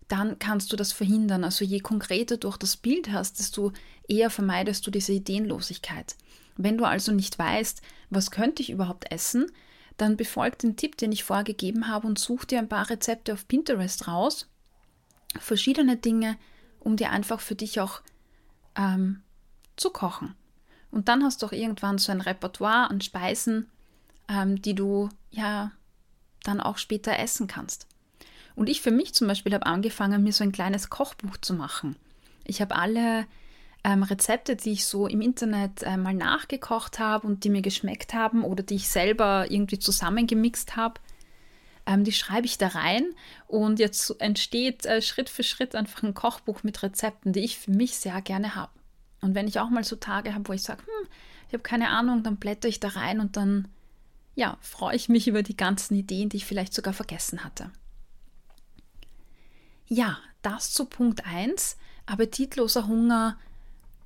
dann 0.09 0.38
kannst 0.38 0.73
du 0.73 0.76
das 0.76 0.93
verhindern. 0.93 1.43
Also 1.43 1.65
je 1.65 1.81
konkreter 1.81 2.37
du 2.37 2.49
auch 2.49 2.57
das 2.57 2.76
Bild 2.76 3.11
hast, 3.11 3.41
desto 3.41 3.73
eher 4.07 4.31
vermeidest 4.31 4.87
du 4.87 4.91
diese 4.93 5.12
Ideenlosigkeit. 5.12 6.15
Wenn 6.57 6.79
du 6.79 6.85
also 6.85 7.12
nicht 7.12 7.38
weißt, 7.38 7.83
was 8.11 8.31
könnte 8.31 8.62
ich 8.62 8.71
überhaupt 8.71 9.11
essen, 9.11 9.47
dann 9.97 10.17
befolg 10.17 10.59
den 10.59 10.76
Tipp, 10.76 10.97
den 10.97 11.12
ich 11.12 11.25
vorgegeben 11.25 11.88
habe 11.88 12.07
und 12.07 12.19
such 12.19 12.45
dir 12.45 12.59
ein 12.59 12.69
paar 12.69 12.88
Rezepte 12.88 13.33
auf 13.33 13.49
Pinterest 13.49 14.07
raus. 14.07 14.49
Verschiedene 15.38 15.97
Dinge, 15.97 16.37
um 16.87 16.97
dir 16.97 17.11
einfach 17.11 17.40
für 17.40 17.57
dich 17.57 17.81
auch 17.81 18.00
ähm, 18.76 19.23
zu 19.75 19.90
kochen. 19.90 20.37
Und 20.93 21.09
dann 21.09 21.25
hast 21.25 21.43
du 21.43 21.47
auch 21.47 21.52
irgendwann 21.52 21.99
so 21.99 22.12
ein 22.12 22.21
Repertoire 22.21 22.88
an 22.88 23.00
Speisen, 23.00 23.69
ähm, 24.28 24.62
die 24.62 24.76
du 24.76 25.09
ja 25.33 25.73
dann 26.45 26.61
auch 26.61 26.78
später 26.78 27.19
essen 27.19 27.49
kannst. 27.49 27.88
Und 28.55 28.69
ich 28.69 28.81
für 28.81 28.93
mich 28.93 29.14
zum 29.14 29.26
Beispiel 29.26 29.52
habe 29.52 29.66
angefangen, 29.66 30.23
mir 30.23 30.33
so 30.33 30.45
ein 30.45 30.52
kleines 30.52 30.88
Kochbuch 30.88 31.37
zu 31.38 31.55
machen. 31.55 31.97
Ich 32.45 32.61
habe 32.61 32.76
alle 32.76 33.26
ähm, 33.83 34.05
Rezepte, 34.05 34.55
die 34.55 34.71
ich 34.71 34.87
so 34.87 35.09
im 35.09 35.21
Internet 35.21 35.83
äh, 35.83 35.97
mal 35.97 36.14
nachgekocht 36.14 37.00
habe 37.00 37.26
und 37.26 37.43
die 37.43 37.50
mir 37.50 37.62
geschmeckt 37.62 38.14
haben 38.14 38.45
oder 38.45 38.62
die 38.62 38.76
ich 38.76 38.88
selber 38.88 39.50
irgendwie 39.50 39.81
zusammengemixt 39.81 40.76
habe, 40.76 41.00
ähm, 41.87 42.05
die 42.05 42.12
schreibe 42.12 42.47
ich 42.47 42.59
da 42.59 42.69
rein 42.69 43.05
und 43.47 43.78
jetzt 43.78 44.21
entsteht 44.21 44.85
äh, 44.87 45.00
Schritt 45.00 45.28
für 45.28 45.43
Schritt 45.43 45.75
einfach 45.75 46.02
ein 46.02 46.14
Kochbuch 46.14 46.62
mit 46.62 46.83
Rezepten, 46.83 47.33
die 47.33 47.40
ich 47.40 47.59
für 47.59 47.71
mich 47.71 47.97
sehr 47.97 48.21
gerne 48.23 48.55
habe. 48.55 48.73
Und 49.21 49.35
wenn 49.35 49.49
ich 49.49 49.61
auch 49.61 49.71
mal 49.71 49.85
so 49.85 49.97
Tage 49.97 50.35
habe, 50.35 50.49
wo 50.49 50.52
ich 50.52 50.62
sage, 50.62 50.83
hm, 50.83 51.09
ich 51.49 51.55
habe 51.55 51.62
keine 51.62 51.90
Ahnung, 51.90 52.23
dann 52.23 52.37
blätter 52.37 52.69
ich 52.69 52.81
da 52.81 52.88
rein 52.88 53.21
und 53.21 53.37
dann 53.37 53.69
ja, 54.35 54.59
freue 54.61 54.95
ich 54.95 55.09
mich 55.09 55.28
über 55.28 55.43
die 55.43 55.57
ganzen 55.57 55.97
Ideen, 55.97 56.28
die 56.28 56.37
ich 56.37 56.45
vielleicht 56.45 56.75
sogar 56.75 56.93
vergessen 56.93 57.43
hatte. 57.43 57.71
Ja, 59.88 60.19
das 60.43 60.73
zu 60.73 60.85
Punkt 60.85 61.25
1. 61.25 61.76
Appetitloser 62.05 62.87
Hunger 62.87 63.38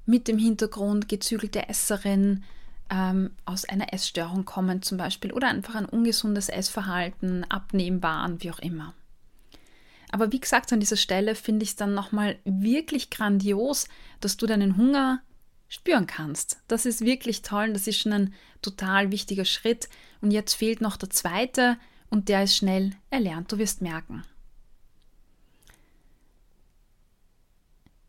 mit 0.06 0.28
dem 0.28 0.38
Hintergrund 0.38 1.08
gezügelte 1.08 1.68
Esserin 1.68 2.44
ähm, 2.90 3.30
aus 3.44 3.64
einer 3.64 3.92
Essstörung 3.92 4.44
kommen 4.44 4.82
zum 4.82 4.98
Beispiel 4.98 5.32
oder 5.32 5.48
einfach 5.48 5.74
ein 5.74 5.86
ungesundes 5.86 6.48
Essverhalten, 6.48 7.44
Abnehmwahn, 7.44 8.42
wie 8.42 8.50
auch 8.50 8.58
immer. 8.58 8.94
Aber 10.12 10.32
wie 10.32 10.40
gesagt, 10.40 10.72
an 10.72 10.80
dieser 10.80 10.96
Stelle 10.96 11.34
finde 11.34 11.62
ich 11.62 11.70
es 11.70 11.76
dann 11.76 11.94
nochmal 11.94 12.38
wirklich 12.44 13.10
grandios, 13.10 13.86
dass 14.20 14.36
du 14.36 14.46
deinen 14.46 14.76
Hunger 14.76 15.22
spüren 15.68 16.08
kannst. 16.08 16.58
Das 16.66 16.84
ist 16.84 17.02
wirklich 17.02 17.42
toll, 17.42 17.72
das 17.72 17.86
ist 17.86 18.00
schon 18.00 18.12
ein 18.12 18.34
total 18.60 19.12
wichtiger 19.12 19.44
Schritt. 19.44 19.88
Und 20.20 20.32
jetzt 20.32 20.54
fehlt 20.54 20.80
noch 20.80 20.96
der 20.96 21.10
zweite 21.10 21.78
und 22.10 22.28
der 22.28 22.42
ist 22.42 22.56
schnell 22.56 22.92
erlernt, 23.08 23.52
du 23.52 23.58
wirst 23.58 23.80
merken. 23.82 24.24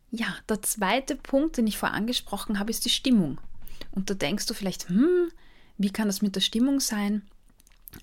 Ja, 0.09 0.35
der 0.49 0.61
zweite 0.63 1.15
Punkt, 1.15 1.57
den 1.57 1.67
ich 1.67 1.77
vorher 1.77 1.95
angesprochen 1.95 2.59
habe, 2.59 2.71
ist 2.71 2.83
die 2.83 2.89
Stimmung. 2.89 3.39
Und 3.91 4.09
da 4.09 4.13
denkst 4.13 4.45
du 4.45 4.53
vielleicht, 4.53 4.89
hm, 4.89 5.31
wie 5.77 5.91
kann 5.91 6.07
das 6.07 6.21
mit 6.21 6.35
der 6.35 6.41
Stimmung 6.41 6.79
sein? 6.79 7.23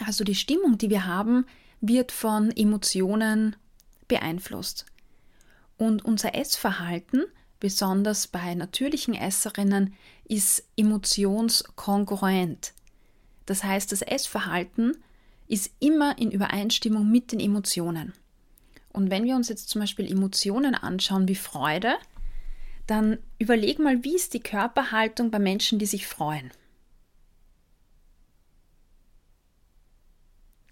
Also 0.05 0.25
die 0.25 0.35
Stimmung, 0.35 0.79
die 0.79 0.91
wir 0.91 1.07
haben, 1.07 1.47
wird 1.81 2.13
von 2.13 2.51
Emotionen 2.51 3.57
beeinflusst. 4.07 4.87
Und 5.77 6.05
unser 6.05 6.35
Essverhalten 6.35 7.25
besonders 7.61 8.27
bei 8.27 8.55
natürlichen 8.55 9.15
Esserinnen, 9.15 9.95
ist 10.25 10.65
emotionskongruent. 10.77 12.73
Das 13.47 13.65
heißt, 13.65 13.93
das 13.93 14.03
Essverhalten 14.03 14.97
ist 15.47 15.73
immer 15.81 16.19
in 16.19 16.31
Übereinstimmung 16.31 17.11
mit 17.11 17.33
den 17.33 17.41
Emotionen. 17.41 18.13
Und 18.93 19.11
wenn 19.11 19.25
wir 19.25 19.37
uns 19.37 19.49
jetzt 19.49 19.71
zum 19.71 19.81
Beispiel 19.81 20.11
Emotionen 20.11 20.75
anschauen 20.75 21.29
wie 21.29 21.35
Freude, 21.35 21.95
dann 22.89 23.19
überleg 23.39 23.79
mal, 23.79 24.03
wie 24.03 24.17
ist 24.17 24.35
die 24.35 24.41
Körperhaltung 24.41 25.31
bei 25.31 25.39
Menschen, 25.39 25.79
die 25.79 25.87
sich 25.87 26.07
freuen. 26.07 26.51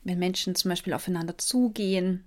Wenn 0.02 0.18
Menschen 0.18 0.54
zum 0.54 0.70
Beispiel 0.70 0.94
aufeinander 0.94 1.36
zugehen, 1.36 2.24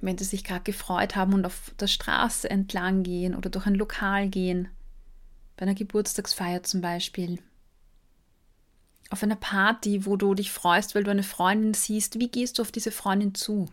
wenn 0.00 0.16
sie 0.16 0.24
sich 0.24 0.42
gerade 0.42 0.62
gefreut 0.62 1.16
haben 1.16 1.34
und 1.34 1.44
auf 1.44 1.74
der 1.78 1.86
Straße 1.86 2.48
entlang 2.48 3.02
gehen 3.02 3.34
oder 3.34 3.50
durch 3.50 3.66
ein 3.66 3.74
Lokal 3.74 4.28
gehen, 4.28 4.68
bei 5.56 5.62
einer 5.62 5.74
Geburtstagsfeier 5.74 6.62
zum 6.62 6.80
Beispiel, 6.80 7.42
auf 9.10 9.22
einer 9.22 9.36
Party, 9.36 10.06
wo 10.06 10.16
du 10.16 10.34
dich 10.34 10.50
freust, 10.50 10.94
weil 10.94 11.04
du 11.04 11.10
eine 11.10 11.24
Freundin 11.24 11.74
siehst, 11.74 12.18
wie 12.18 12.28
gehst 12.28 12.58
du 12.58 12.62
auf 12.62 12.72
diese 12.72 12.92
Freundin 12.92 13.34
zu? 13.34 13.68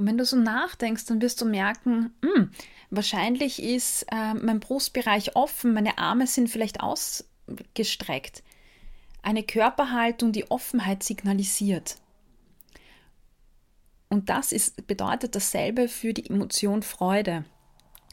Und 0.00 0.06
wenn 0.06 0.18
du 0.18 0.24
so 0.24 0.36
nachdenkst, 0.36 1.04
dann 1.04 1.20
wirst 1.20 1.40
du 1.42 1.44
merken, 1.44 2.14
mh, 2.22 2.34
hm, 2.34 2.50
wahrscheinlich 2.88 3.62
ist 3.62 4.06
äh, 4.10 4.32
mein 4.32 4.58
Brustbereich 4.58 5.36
offen, 5.36 5.74
meine 5.74 5.98
Arme 5.98 6.26
sind 6.26 6.48
vielleicht 6.48 6.80
ausgestreckt 6.80 8.42
eine 9.22 9.42
Körperhaltung, 9.42 10.32
die 10.32 10.50
Offenheit 10.50 11.02
signalisiert. 11.02 11.96
Und 14.08 14.28
das 14.28 14.52
ist, 14.52 14.86
bedeutet 14.86 15.34
dasselbe 15.34 15.88
für 15.88 16.12
die 16.12 16.28
Emotion 16.28 16.82
Freude. 16.82 17.44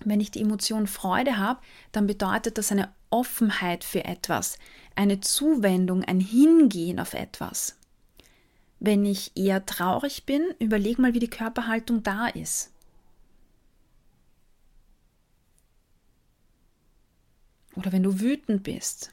Wenn 0.04 0.20
ich 0.20 0.30
die 0.30 0.42
Emotion 0.42 0.86
Freude 0.86 1.38
habe, 1.38 1.60
dann 1.92 2.06
bedeutet 2.06 2.58
das 2.58 2.72
eine 2.72 2.94
Offenheit 3.10 3.84
für 3.84 4.06
etwas, 4.06 4.60
eine 4.96 5.22
Zuwendung, 5.22 6.04
ein 6.04 6.20
Hingehen 6.20 7.00
auf 7.00 7.14
etwas. 7.14 7.77
Wenn 8.80 9.06
ich 9.06 9.32
eher 9.36 9.66
traurig 9.66 10.26
bin, 10.26 10.44
überleg 10.60 11.00
mal, 11.00 11.14
wie 11.14 11.20
die 11.20 11.30
Körperhaltung 11.30 12.04
da 12.04 12.28
ist. 12.28 12.72
Oder 17.76 17.92
wenn 17.92 18.04
du 18.04 18.20
wütend 18.20 18.64
bist, 18.64 19.12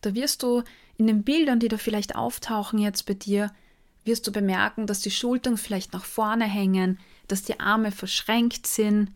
da 0.00 0.14
wirst 0.14 0.42
du 0.42 0.62
In 0.98 1.06
den 1.08 1.24
Bildern, 1.24 1.58
die 1.58 1.68
da 1.68 1.78
vielleicht 1.78 2.14
auftauchen 2.14 2.78
jetzt 2.78 3.06
bei 3.06 3.14
dir, 3.14 3.52
wirst 4.04 4.26
du 4.26 4.30
bemerken, 4.30 4.86
dass 4.86 5.00
die 5.00 5.10
Schultern 5.10 5.56
vielleicht 5.56 5.92
nach 5.92 6.04
vorne 6.04 6.44
hängen, 6.44 7.00
dass 7.26 7.42
die 7.42 7.58
Arme 7.58 7.90
verschränkt 7.90 8.66
sind. 8.66 9.10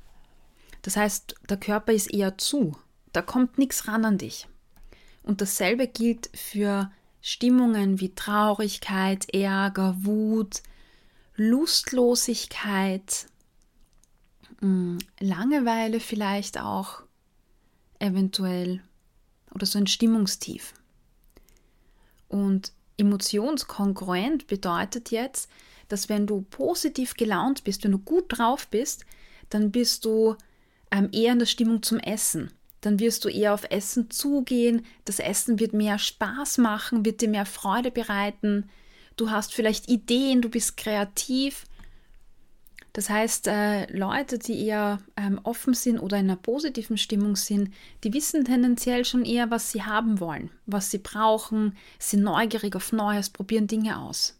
Das 0.83 0.97
heißt, 0.97 1.37
der 1.49 1.59
Körper 1.59 1.93
ist 1.93 2.13
eher 2.13 2.39
zu. 2.39 2.77
Da 3.13 3.23
kommt 3.23 3.59
nichts 3.59 3.87
ran 3.87 4.05
an 4.05 4.19
dich. 4.19 4.49
Und 5.23 5.41
dasselbe 5.41 5.87
gilt 5.87 6.31
für 6.35 6.91
Stimmungen 7.29 7.99
wie 7.99 8.15
Traurigkeit, 8.15 9.35
Ärger, 9.35 9.97
Wut, 9.99 10.63
Lustlosigkeit, 11.35 13.27
hm, 14.61 14.99
Langeweile 15.19 15.99
vielleicht 15.99 16.61
auch, 16.61 17.03
eventuell, 17.99 18.81
oder 19.53 19.67
so 19.67 19.77
ein 19.77 19.89
Stimmungstief. 19.89 20.73
Und 22.29 22.71
emotionskongruent 22.97 24.47
bedeutet 24.47 25.11
jetzt, 25.11 25.51
dass 25.89 26.09
wenn 26.09 26.29
du 26.29 26.43
positiv 26.43 27.15
gelaunt 27.15 27.65
bist, 27.65 27.83
wenn 27.83 27.91
du 27.91 27.99
gut 27.99 28.27
drauf 28.29 28.69
bist, 28.69 29.05
dann 29.51 29.73
bist 29.73 30.05
du 30.05 30.37
ähm, 30.93 31.09
eher 31.11 31.33
in 31.33 31.41
der 31.41 31.47
Stimmung 31.47 31.83
zum 31.83 31.99
Essen. 31.99 32.53
Dann 32.81 33.01
wirst 33.01 33.25
du 33.25 33.29
eher 33.29 33.55
auf 33.55 33.65
Essen 33.71 34.11
zugehen. 34.11 34.85
Das 35.05 35.19
Essen 35.19 35.59
wird 35.59 35.73
mehr 35.73 35.99
Spaß 35.99 36.59
machen, 36.59 37.05
wird 37.05 37.21
dir 37.21 37.29
mehr 37.29 37.47
Freude 37.47 37.91
bereiten. 37.91 38.69
Du 39.17 39.31
hast 39.31 39.55
vielleicht 39.55 39.89
Ideen, 39.89 40.43
du 40.43 40.49
bist 40.49 40.77
kreativ 40.77 41.65
das 42.97 43.11
heißt, 43.11 43.47
äh, 43.49 43.93
Leute, 43.95 44.39
die 44.39 44.59
eher 44.65 45.01
ähm, 45.19 45.39
offen 45.43 45.75
sind 45.75 45.99
oder 45.99 46.17
in 46.17 46.31
einer 46.31 46.37
positiven 46.37 46.97
Stimmung 46.97 47.37
sind, 47.37 47.71
die 48.03 48.15
wissen 48.15 48.47
tendenziell 48.47 49.05
schon 49.05 49.27
eher, 49.27 49.51
was 49.51 49.71
sie 49.71 49.83
haben 49.83 50.19
wollen, 50.19 50.49
was 50.65 50.91
sie 50.91 50.97
brauchen, 50.97 51.77
sind 51.99 52.23
neugierig 52.23 52.75
auf 52.75 52.93
Neues, 52.93 53.29
probieren 53.29 53.67
Dinge 53.67 53.99
aus. 53.99 54.39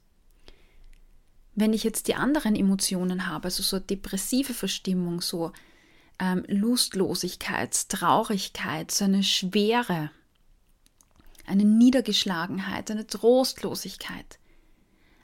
Wenn 1.55 1.75
ich 1.75 1.85
jetzt 1.85 2.09
die 2.09 2.15
anderen 2.15 2.57
Emotionen 2.57 3.27
habe, 3.27 3.45
also 3.45 3.63
so 3.63 3.79
depressive 3.79 4.55
Verstimmung, 4.55 5.21
so 5.21 5.53
ähm, 6.19 6.45
Lustlosigkeit, 6.49 7.89
Traurigkeit, 7.89 8.91
so 8.91 9.05
eine 9.05 9.23
Schwere, 9.23 10.11
eine 11.47 11.65
Niedergeschlagenheit, 11.65 12.91
eine 12.91 13.07
Trostlosigkeit. 13.07 14.39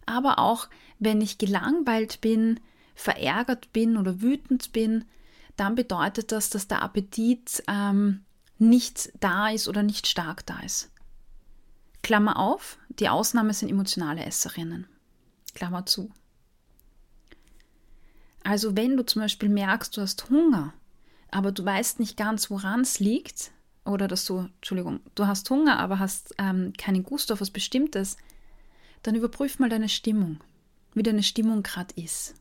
Aber 0.06 0.38
auch 0.38 0.68
wenn 0.98 1.20
ich 1.20 1.38
gelangweilt 1.38 2.20
bin, 2.20 2.60
verärgert 2.94 3.72
bin 3.72 3.96
oder 3.96 4.20
wütend 4.20 4.72
bin, 4.72 5.04
dann 5.56 5.74
bedeutet 5.74 6.32
das, 6.32 6.50
dass 6.50 6.68
der 6.68 6.82
Appetit 6.82 7.62
ähm, 7.68 8.24
nicht 8.58 9.12
da 9.20 9.48
ist 9.48 9.68
oder 9.68 9.82
nicht 9.82 10.06
stark 10.06 10.46
da 10.46 10.60
ist. 10.60 10.90
Klammer 12.02 12.38
auf, 12.38 12.78
die 12.88 13.08
Ausnahme 13.08 13.54
sind 13.54 13.68
emotionale 13.68 14.24
Esserinnen. 14.24 14.86
Klammer 15.54 15.86
zu. 15.86 16.10
Also 18.44 18.76
wenn 18.76 18.96
du 18.96 19.04
zum 19.04 19.22
Beispiel 19.22 19.48
merkst, 19.48 19.96
du 19.96 20.00
hast 20.00 20.28
Hunger, 20.30 20.74
aber 21.32 21.50
du 21.50 21.64
weißt 21.64 21.98
nicht 21.98 22.16
ganz, 22.16 22.50
woran 22.50 22.82
es 22.82 23.00
liegt, 23.00 23.50
oder 23.84 24.06
dass 24.06 24.24
du, 24.26 24.48
Entschuldigung, 24.56 25.00
du 25.16 25.26
hast 25.26 25.50
Hunger, 25.50 25.80
aber 25.80 25.98
hast 25.98 26.34
ähm, 26.38 26.72
keinen 26.78 27.02
Gust 27.02 27.32
auf 27.32 27.40
was 27.40 27.50
Bestimmtes, 27.50 28.16
dann 29.02 29.16
überprüf 29.16 29.58
mal 29.58 29.68
deine 29.68 29.88
Stimmung, 29.88 30.38
wie 30.94 31.02
deine 31.02 31.24
Stimmung 31.24 31.64
gerade 31.64 31.92
ist. 31.96 32.34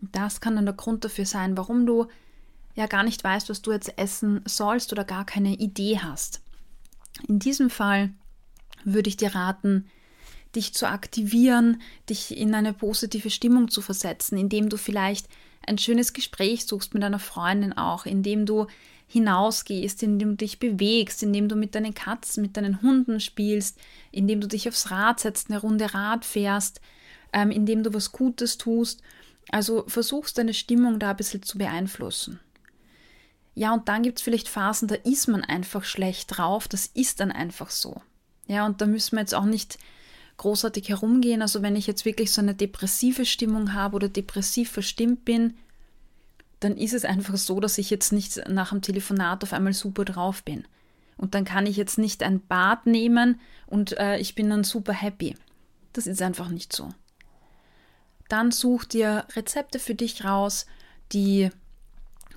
Das 0.00 0.40
kann 0.40 0.54
dann 0.54 0.66
der 0.66 0.74
Grund 0.74 1.04
dafür 1.04 1.26
sein, 1.26 1.56
warum 1.56 1.84
du 1.84 2.06
ja 2.74 2.86
gar 2.86 3.02
nicht 3.02 3.24
weißt, 3.24 3.48
was 3.48 3.62
du 3.62 3.72
jetzt 3.72 3.98
essen 3.98 4.42
sollst 4.46 4.92
oder 4.92 5.04
gar 5.04 5.24
keine 5.24 5.54
Idee 5.54 5.98
hast. 5.98 6.42
In 7.26 7.38
diesem 7.38 7.70
Fall 7.70 8.12
würde 8.84 9.08
ich 9.08 9.16
dir 9.16 9.34
raten, 9.34 9.86
dich 10.56 10.74
zu 10.74 10.88
aktivieren, 10.88 11.80
dich 12.08 12.36
in 12.36 12.54
eine 12.54 12.72
positive 12.72 13.30
Stimmung 13.30 13.68
zu 13.70 13.82
versetzen, 13.82 14.38
indem 14.38 14.68
du 14.68 14.76
vielleicht 14.76 15.26
ein 15.66 15.78
schönes 15.78 16.12
Gespräch 16.12 16.66
suchst 16.66 16.94
mit 16.94 17.02
deiner 17.02 17.18
Freundin 17.18 17.72
auch, 17.72 18.06
indem 18.06 18.46
du 18.46 18.66
hinausgehst, 19.06 20.02
indem 20.02 20.30
du 20.30 20.36
dich 20.36 20.58
bewegst, 20.58 21.22
indem 21.22 21.48
du 21.48 21.56
mit 21.56 21.74
deinen 21.74 21.94
Katzen, 21.94 22.42
mit 22.42 22.56
deinen 22.56 22.80
Hunden 22.82 23.20
spielst, 23.20 23.78
indem 24.12 24.40
du 24.40 24.48
dich 24.48 24.68
aufs 24.68 24.90
Rad 24.90 25.20
setzt, 25.20 25.50
eine 25.50 25.60
Runde 25.60 25.92
Rad 25.94 26.24
fährst, 26.24 26.80
ähm, 27.32 27.50
indem 27.50 27.82
du 27.82 27.92
was 27.92 28.12
Gutes 28.12 28.56
tust 28.56 29.02
also 29.50 29.84
versuchst 29.86 30.38
deine 30.38 30.54
Stimmung 30.54 30.98
da 30.98 31.10
ein 31.10 31.16
bisschen 31.16 31.42
zu 31.42 31.58
beeinflussen. 31.58 32.40
Ja, 33.54 33.74
und 33.74 33.88
dann 33.88 34.02
gibt 34.02 34.18
es 34.18 34.22
vielleicht 34.22 34.48
Phasen, 34.48 34.88
da 34.88 34.94
ist 34.94 35.26
man 35.26 35.42
einfach 35.42 35.84
schlecht 35.84 36.36
drauf, 36.36 36.68
das 36.68 36.86
ist 36.86 37.20
dann 37.20 37.32
einfach 37.32 37.70
so. 37.70 38.00
Ja, 38.46 38.64
und 38.64 38.80
da 38.80 38.86
müssen 38.86 39.16
wir 39.16 39.20
jetzt 39.20 39.34
auch 39.34 39.44
nicht 39.44 39.78
großartig 40.40 40.88
herumgehen. 40.88 41.42
Also 41.42 41.62
wenn 41.62 41.76
ich 41.76 41.86
jetzt 41.86 42.04
wirklich 42.04 42.32
so 42.32 42.40
eine 42.40 42.54
depressive 42.54 43.24
Stimmung 43.24 43.72
habe 43.72 43.96
oder 43.96 44.08
depressiv 44.08 44.70
verstimmt 44.70 45.24
bin, 45.24 45.54
dann 46.58 46.76
ist 46.76 46.92
es 46.92 47.04
einfach 47.04 47.36
so, 47.36 47.60
dass 47.60 47.78
ich 47.78 47.88
jetzt 47.88 48.12
nicht 48.12 48.48
nach 48.48 48.70
dem 48.70 48.82
Telefonat 48.82 49.42
auf 49.42 49.52
einmal 49.52 49.72
super 49.72 50.04
drauf 50.04 50.42
bin. 50.42 50.64
Und 51.16 51.34
dann 51.34 51.44
kann 51.44 51.66
ich 51.66 51.76
jetzt 51.76 51.98
nicht 51.98 52.22
ein 52.22 52.40
Bad 52.40 52.86
nehmen 52.86 53.40
und 53.66 53.96
äh, 53.98 54.18
ich 54.18 54.34
bin 54.34 54.50
dann 54.50 54.64
super 54.64 54.92
happy. 54.92 55.36
Das 55.92 56.06
ist 56.06 56.22
einfach 56.22 56.48
nicht 56.48 56.74
so 56.74 56.90
dann 58.30 58.52
such 58.52 58.84
dir 58.84 59.26
Rezepte 59.34 59.78
für 59.78 59.94
dich 59.94 60.24
raus, 60.24 60.66
die 61.12 61.50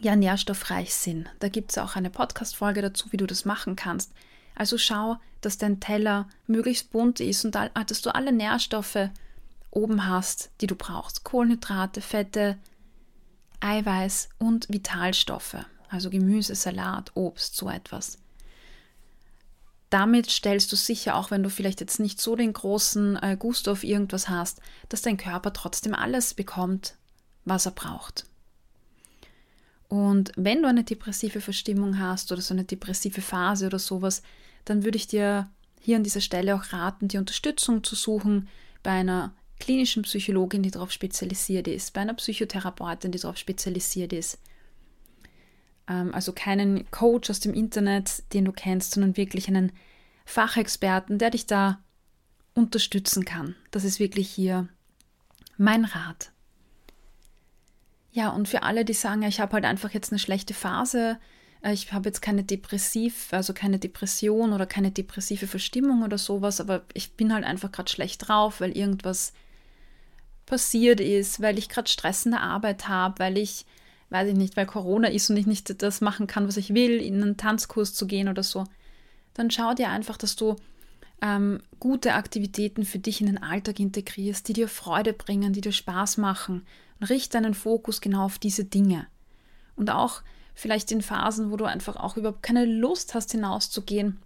ja 0.02 0.16
nährstoffreich 0.16 0.94
sind. 0.94 1.30
Da 1.40 1.48
gibt 1.48 1.72
es 1.72 1.78
auch 1.78 1.96
eine 1.96 2.10
Podcast-Folge 2.10 2.82
dazu, 2.82 3.12
wie 3.12 3.18
du 3.18 3.28
das 3.28 3.46
machen 3.46 3.76
kannst. 3.76 4.12
Also 4.56 4.78
schau, 4.78 5.18
dass 5.42 5.58
dein 5.58 5.80
Teller 5.80 6.28
möglichst 6.48 6.92
bunt 6.92 7.20
ist 7.20 7.46
und 7.46 7.56
dass 7.56 8.02
du 8.02 8.14
alle 8.14 8.32
Nährstoffe 8.32 9.10
oben 9.72 10.08
hast, 10.08 10.52
die 10.62 10.68
du 10.68 10.76
brauchst. 10.76 11.24
Kohlenhydrate, 11.24 12.02
Fette, 12.02 12.58
Eiweiß 13.60 14.30
und 14.40 14.70
Vitalstoffe. 14.70 15.58
Also 15.90 16.10
Gemüse, 16.10 16.56
Salat, 16.56 17.12
Obst, 17.16 17.56
so 17.56 17.70
etwas 17.70 18.18
damit 19.94 20.32
stellst 20.32 20.72
du 20.72 20.76
sicher, 20.76 21.16
auch 21.16 21.30
wenn 21.30 21.44
du 21.44 21.52
vielleicht 21.52 21.80
jetzt 21.80 22.00
nicht 22.00 22.20
so 22.20 22.36
den 22.36 22.52
großen 22.52 23.16
äh, 23.22 23.38
Gusto 23.38 23.72
auf 23.72 23.84
irgendwas 23.84 24.28
hast, 24.28 24.60
dass 24.90 25.04
dein 25.04 25.18
Körper 25.18 25.54
trotzdem 25.54 25.94
alles 25.94 26.34
bekommt, 26.34 26.96
was 27.46 27.68
er 27.68 27.74
braucht. 27.74 28.26
Und 29.94 30.32
wenn 30.36 30.64
du 30.64 30.68
eine 30.68 30.84
depressive 30.84 31.40
Verstimmung 31.40 32.00
hast 32.00 32.32
oder 32.32 32.42
so 32.42 32.56
eine 32.56 32.64
depressive 32.64 33.22
Phase 33.22 33.68
oder 33.68 33.78
sowas, 33.78 34.24
dann 34.66 34.84
würde 34.84 34.98
ich 34.98 35.06
dir 35.06 35.48
hier 35.80 35.98
an 35.98 36.04
dieser 36.04 36.20
Stelle 36.20 36.56
auch 36.56 36.74
raten, 36.74 37.10
die 37.10 37.20
Unterstützung 37.20 37.84
zu 37.84 37.94
suchen 37.94 38.48
bei 38.82 38.90
einer 38.90 39.36
klinischen 39.60 40.02
Psychologin, 40.02 40.64
die 40.64 40.72
darauf 40.72 40.92
spezialisiert 40.92 41.68
ist, 41.68 41.94
bei 41.94 42.02
einer 42.02 42.16
Psychotherapeutin, 42.16 43.12
die 43.12 43.20
darauf 43.20 43.38
spezialisiert 43.38 44.14
ist. 44.14 44.40
Ähm, 45.88 46.12
also 46.12 46.34
keinen 46.34 46.90
Coach 46.90 47.30
aus 47.30 47.40
dem 47.40 47.54
Internet, 47.54 48.24
den 48.34 48.46
du 48.46 48.52
kennst, 48.52 48.94
sondern 48.94 49.16
wirklich 49.16 49.48
einen 49.48 49.72
Fachexperten, 50.26 51.20
der 51.20 51.30
dich 51.30 51.46
da 51.46 51.84
unterstützen 52.56 53.26
kann. 53.26 53.54
Das 53.70 53.84
ist 53.84 54.00
wirklich 54.00 54.28
hier 54.28 54.68
mein 55.56 55.86
Rat. 55.86 56.32
Ja, 58.14 58.30
und 58.30 58.48
für 58.48 58.64
alle, 58.64 58.86
die 58.86 58.94
sagen, 58.94 59.24
ich 59.24 59.40
habe 59.40 59.54
halt 59.54 59.66
einfach 59.66 59.92
jetzt 59.92 60.12
eine 60.12 60.20
schlechte 60.20 60.54
Phase, 60.54 61.18
äh, 61.64 61.74
ich 61.74 61.92
habe 61.92 62.08
jetzt 62.10 62.22
keine 62.22 62.44
Depressiv, 62.44 63.34
also 63.34 63.54
keine 63.54 63.80
Depression 63.80 64.54
oder 64.54 64.66
keine 64.66 64.92
depressive 64.92 65.48
Verstimmung 65.48 66.04
oder 66.04 66.18
sowas, 66.18 66.62
aber 66.62 66.84
ich 66.94 67.14
bin 67.14 67.34
halt 67.34 67.44
einfach 67.44 67.72
gerade 67.72 67.92
schlecht 67.92 68.28
drauf, 68.28 68.62
weil 68.62 68.78
irgendwas 68.78 69.34
passiert 70.46 71.00
ist, 71.00 71.42
weil 71.42 71.58
ich 71.58 71.70
gerade 71.70 71.90
Stress 71.90 72.26
in 72.26 72.32
der 72.32 72.42
Arbeit 72.42 72.88
habe, 72.88 73.20
weil 73.20 73.38
ich 73.38 73.66
weiß 74.14 74.30
ich 74.30 74.36
nicht, 74.36 74.56
weil 74.56 74.68
Corona 74.68 75.08
ist 75.08 75.30
und 75.32 75.38
ich 75.38 75.48
nicht 75.48 75.82
das 75.82 76.00
machen 76.00 76.28
kann, 76.28 76.48
was 76.48 76.56
ich 76.58 76.76
will, 76.76 77.02
in 77.02 77.22
einen 77.22 77.36
Tanzkurs 77.36 77.96
zu 77.96 78.06
gehen 78.06 78.30
oder 78.30 78.44
so, 78.44 78.64
dann 79.34 79.50
schau 79.50 79.74
dir 79.74 79.90
einfach, 79.90 80.18
dass 80.18 80.36
du 80.36 80.56
ähm, 81.22 81.62
gute 81.80 82.14
Aktivitäten 82.14 82.86
für 82.86 83.00
dich 83.00 83.22
in 83.22 83.28
den 83.28 83.42
Alltag 83.42 83.80
integrierst, 83.80 84.48
die 84.48 84.54
dir 84.54 84.68
Freude 84.68 85.14
bringen, 85.14 85.52
die 85.52 85.62
dir 85.62 85.72
Spaß 85.72 86.18
machen. 86.18 86.66
Und 87.04 87.10
richte 87.10 87.38
deinen 87.38 87.54
Fokus 87.54 88.00
genau 88.00 88.24
auf 88.24 88.40
diese 88.40 88.64
Dinge. 88.64 89.08
Und 89.76 89.90
auch 89.90 90.22
vielleicht 90.56 90.90
in 90.90 91.02
Phasen, 91.02 91.52
wo 91.52 91.58
du 91.58 91.66
einfach 91.66 91.98
auch 91.98 92.16
überhaupt 92.16 92.44
keine 92.44 92.64
Lust 92.64 93.14
hast, 93.14 93.34
hinauszugehen, 93.34 94.22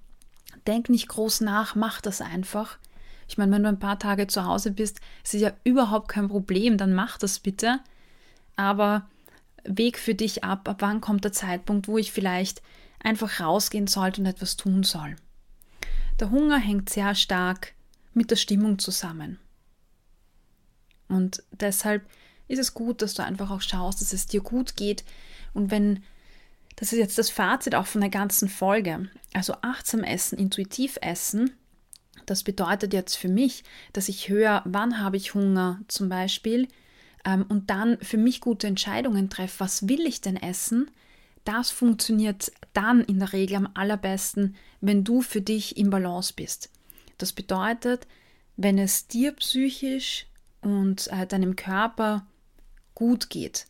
denk 0.67 0.87
nicht 0.87 1.07
groß 1.07 1.41
nach, 1.41 1.73
mach 1.73 2.01
das 2.01 2.21
einfach. 2.21 2.77
Ich 3.27 3.35
meine, 3.35 3.51
wenn 3.51 3.63
du 3.63 3.69
ein 3.69 3.79
paar 3.79 3.97
Tage 3.97 4.27
zu 4.27 4.45
Hause 4.45 4.69
bist, 4.69 4.99
ist 5.23 5.33
es 5.33 5.41
ja 5.41 5.53
überhaupt 5.63 6.07
kein 6.07 6.27
Problem, 6.27 6.77
dann 6.77 6.93
mach 6.93 7.17
das 7.17 7.39
bitte. 7.39 7.79
Aber 8.55 9.09
Weg 9.63 9.97
für 9.97 10.13
dich 10.13 10.43
ab, 10.43 10.69
ab 10.69 10.77
wann 10.81 11.01
kommt 11.01 11.23
der 11.23 11.33
Zeitpunkt, 11.33 11.87
wo 11.87 11.97
ich 11.97 12.11
vielleicht 12.11 12.61
einfach 12.99 13.39
rausgehen 13.39 13.87
sollte 13.87 14.21
und 14.21 14.27
etwas 14.27 14.55
tun 14.55 14.83
soll. 14.83 15.15
Der 16.19 16.29
Hunger 16.29 16.59
hängt 16.59 16.89
sehr 16.89 17.15
stark 17.15 17.73
mit 18.13 18.29
der 18.29 18.35
Stimmung 18.35 18.77
zusammen. 18.77 19.39
Und 21.07 21.41
deshalb 21.49 22.07
ist 22.47 22.59
es 22.59 22.73
gut, 22.73 23.01
dass 23.01 23.13
du 23.13 23.23
einfach 23.23 23.51
auch 23.51 23.61
schaust, 23.61 24.01
dass 24.01 24.13
es 24.13 24.27
dir 24.27 24.41
gut 24.41 24.75
geht. 24.75 25.03
Und 25.53 25.71
wenn 25.71 26.03
das 26.77 26.93
ist 26.93 26.99
jetzt 26.99 27.17
das 27.17 27.31
Fazit 27.31 27.73
auch 27.73 27.87
von 27.87 28.01
der 28.01 28.11
ganzen 28.11 28.47
Folge. 28.47 29.09
Also 29.33 29.55
achtsam 29.61 30.03
essen, 30.03 30.37
intuitiv 30.37 30.97
essen, 31.01 31.51
das 32.27 32.43
bedeutet 32.43 32.93
jetzt 32.93 33.15
für 33.15 33.29
mich, 33.29 33.63
dass 33.93 34.09
ich 34.09 34.29
höre, 34.29 34.61
wann 34.65 34.99
habe 35.01 35.17
ich 35.17 35.33
Hunger 35.33 35.81
zum 35.87 36.07
Beispiel 36.09 36.67
ähm, 37.25 37.45
und 37.49 37.69
dann 37.69 37.97
für 38.01 38.17
mich 38.17 38.41
gute 38.41 38.67
Entscheidungen 38.67 39.29
treffe, 39.29 39.61
was 39.61 39.87
will 39.87 40.05
ich 40.05 40.21
denn 40.21 40.37
essen. 40.37 40.91
Das 41.45 41.71
funktioniert 41.71 42.51
dann 42.73 43.01
in 43.01 43.19
der 43.19 43.33
Regel 43.33 43.55
am 43.55 43.69
allerbesten, 43.73 44.55
wenn 44.81 45.03
du 45.03 45.21
für 45.21 45.41
dich 45.41 45.77
im 45.77 45.89
Balance 45.89 46.33
bist. 46.35 46.69
Das 47.17 47.33
bedeutet, 47.33 48.05
wenn 48.55 48.77
es 48.77 49.07
dir 49.07 49.31
psychisch 49.31 50.27
und 50.61 51.07
äh, 51.07 51.25
deinem 51.25 51.55
Körper 51.55 52.27
gut 52.97 53.29
geht, 53.29 53.67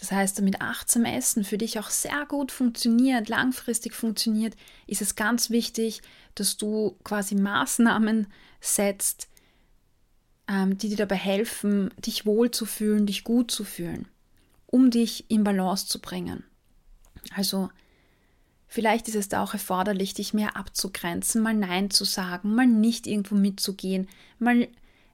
das 0.00 0.12
heißt, 0.12 0.38
damit 0.38 0.62
achtsam 0.62 1.04
Essen 1.04 1.44
für 1.44 1.58
dich 1.58 1.78
auch 1.78 1.90
sehr 1.90 2.24
gut 2.26 2.50
funktioniert, 2.50 3.28
langfristig 3.28 3.94
funktioniert, 3.94 4.56
ist 4.86 5.02
es 5.02 5.14
ganz 5.14 5.50
wichtig, 5.50 6.00
dass 6.34 6.56
du 6.56 6.96
quasi 7.04 7.34
Maßnahmen 7.34 8.26
setzt, 8.62 9.28
ähm, 10.48 10.78
die 10.78 10.88
dir 10.88 10.96
dabei 10.96 11.16
helfen, 11.16 11.90
dich 11.98 12.24
wohlzufühlen, 12.24 13.04
dich 13.04 13.24
gut 13.24 13.50
zu 13.50 13.62
fühlen, 13.62 14.08
um 14.66 14.90
dich 14.90 15.30
in 15.30 15.44
Balance 15.44 15.86
zu 15.86 16.00
bringen. 16.00 16.44
Also 17.36 17.68
vielleicht 18.66 19.06
ist 19.06 19.16
es 19.16 19.28
da 19.28 19.42
auch 19.42 19.52
erforderlich, 19.52 20.14
dich 20.14 20.32
mehr 20.32 20.56
abzugrenzen, 20.56 21.42
mal 21.42 21.54
Nein 21.54 21.90
zu 21.90 22.04
sagen, 22.04 22.54
mal 22.54 22.66
nicht 22.66 23.06
irgendwo 23.06 23.34
mitzugehen, 23.34 24.08
mal 24.38 24.66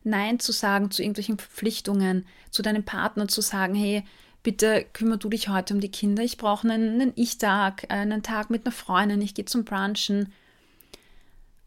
Nein 0.06 0.38
zu 0.38 0.52
sagen 0.52 0.90
zu 0.90 1.02
irgendwelchen 1.02 1.38
Verpflichtungen, 1.38 2.26
zu 2.50 2.62
deinem 2.62 2.84
Partner 2.84 3.28
zu 3.28 3.40
sagen, 3.40 3.74
hey, 3.74 4.04
bitte 4.42 4.86
kümmere 4.92 5.18
du 5.18 5.28
dich 5.28 5.48
heute 5.48 5.74
um 5.74 5.80
die 5.80 5.90
Kinder. 5.90 6.22
Ich 6.22 6.38
brauche 6.38 6.70
einen, 6.70 7.00
einen 7.00 7.12
Ich-Tag, 7.16 7.90
einen 7.90 8.22
Tag 8.22 8.48
mit 8.48 8.64
einer 8.64 8.72
Freundin, 8.72 9.20
ich 9.20 9.34
gehe 9.34 9.44
zum 9.44 9.64
Brunchen. 9.64 10.32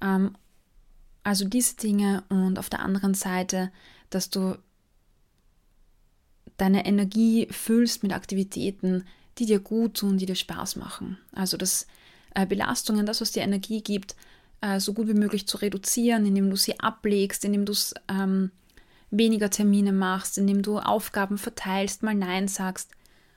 Ähm, 0.01 0.35
also 1.23 1.45
diese 1.45 1.75
Dinge 1.75 2.23
und 2.29 2.57
auf 2.57 2.69
der 2.69 2.79
anderen 2.79 3.13
Seite, 3.13 3.71
dass 4.09 4.29
du 4.29 4.57
deine 6.55 6.85
Energie 6.85 7.47
füllst 7.51 8.03
mit 8.03 8.13
Aktivitäten, 8.13 9.03
die 9.37 9.45
dir 9.45 9.59
gut 9.59 9.97
tun, 9.97 10.17
die 10.17 10.25
dir 10.25 10.35
Spaß 10.35 10.77
machen. 10.77 11.17
Also 11.33 11.57
das 11.57 11.87
äh, 12.33 12.45
Belastungen, 12.45 13.05
das, 13.05 13.21
was 13.21 13.31
dir 13.31 13.43
Energie 13.43 13.81
gibt, 13.81 14.15
äh, 14.61 14.79
so 14.79 14.93
gut 14.93 15.07
wie 15.07 15.13
möglich 15.13 15.47
zu 15.47 15.57
reduzieren, 15.57 16.25
indem 16.25 16.49
du 16.49 16.55
sie 16.55 16.79
ablegst, 16.79 17.45
indem 17.45 17.65
du 17.65 17.73
ähm, 18.07 18.51
weniger 19.11 19.49
Termine 19.49 19.91
machst, 19.91 20.37
indem 20.37 20.61
du 20.61 20.79
Aufgaben 20.79 21.37
verteilst, 21.37 22.03
mal 22.03 22.15
Nein 22.15 22.47
sagst 22.47 22.91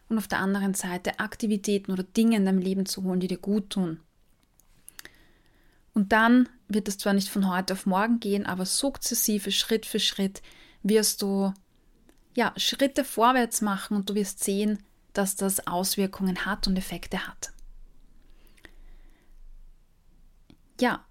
und 0.09 0.19
auf 0.19 0.29
der 0.29 0.41
anderen 0.41 0.75
Seite 0.75 1.19
Aktivitäten 1.21 1.93
oder 1.93 2.03
Dinge 2.03 2.37
in 2.37 2.45
deinem 2.45 2.59
Leben 2.59 2.87
zu 2.87 3.03
holen, 3.05 3.21
die 3.21 3.29
dir 3.29 3.39
gut 3.39 3.71
tun. 3.71 4.01
Und 5.95 6.13
dann 6.13 6.49
wird 6.69 6.89
es 6.89 6.99
zwar 6.99 7.13
nicht 7.13 7.29
von 7.29 7.51
heute 7.51 7.75
auf 7.75 7.87
morgen 7.87 8.19
gehen, 8.21 8.47
aber 8.47 8.65
sukzessive, 8.65 9.53
Schritt 9.53 9.87
für 9.87 10.01
Schritt 10.01 10.43
wirst 10.83 11.23
du 11.23 11.53
ja, 12.35 12.53
Schritte 12.57 13.05
vorwärts 13.05 13.61
machen 13.61 13.97
und 13.97 14.09
du 14.09 14.15
wirst 14.15 14.43
sehen, 14.43 14.79
dass 15.13 15.37
das 15.37 15.67
Auswirkungen 15.67 16.47
hat 16.47 16.67
und 16.67 16.79
Effekte 16.79 17.27
hat. 17.27 17.53
Ja, 20.81 21.05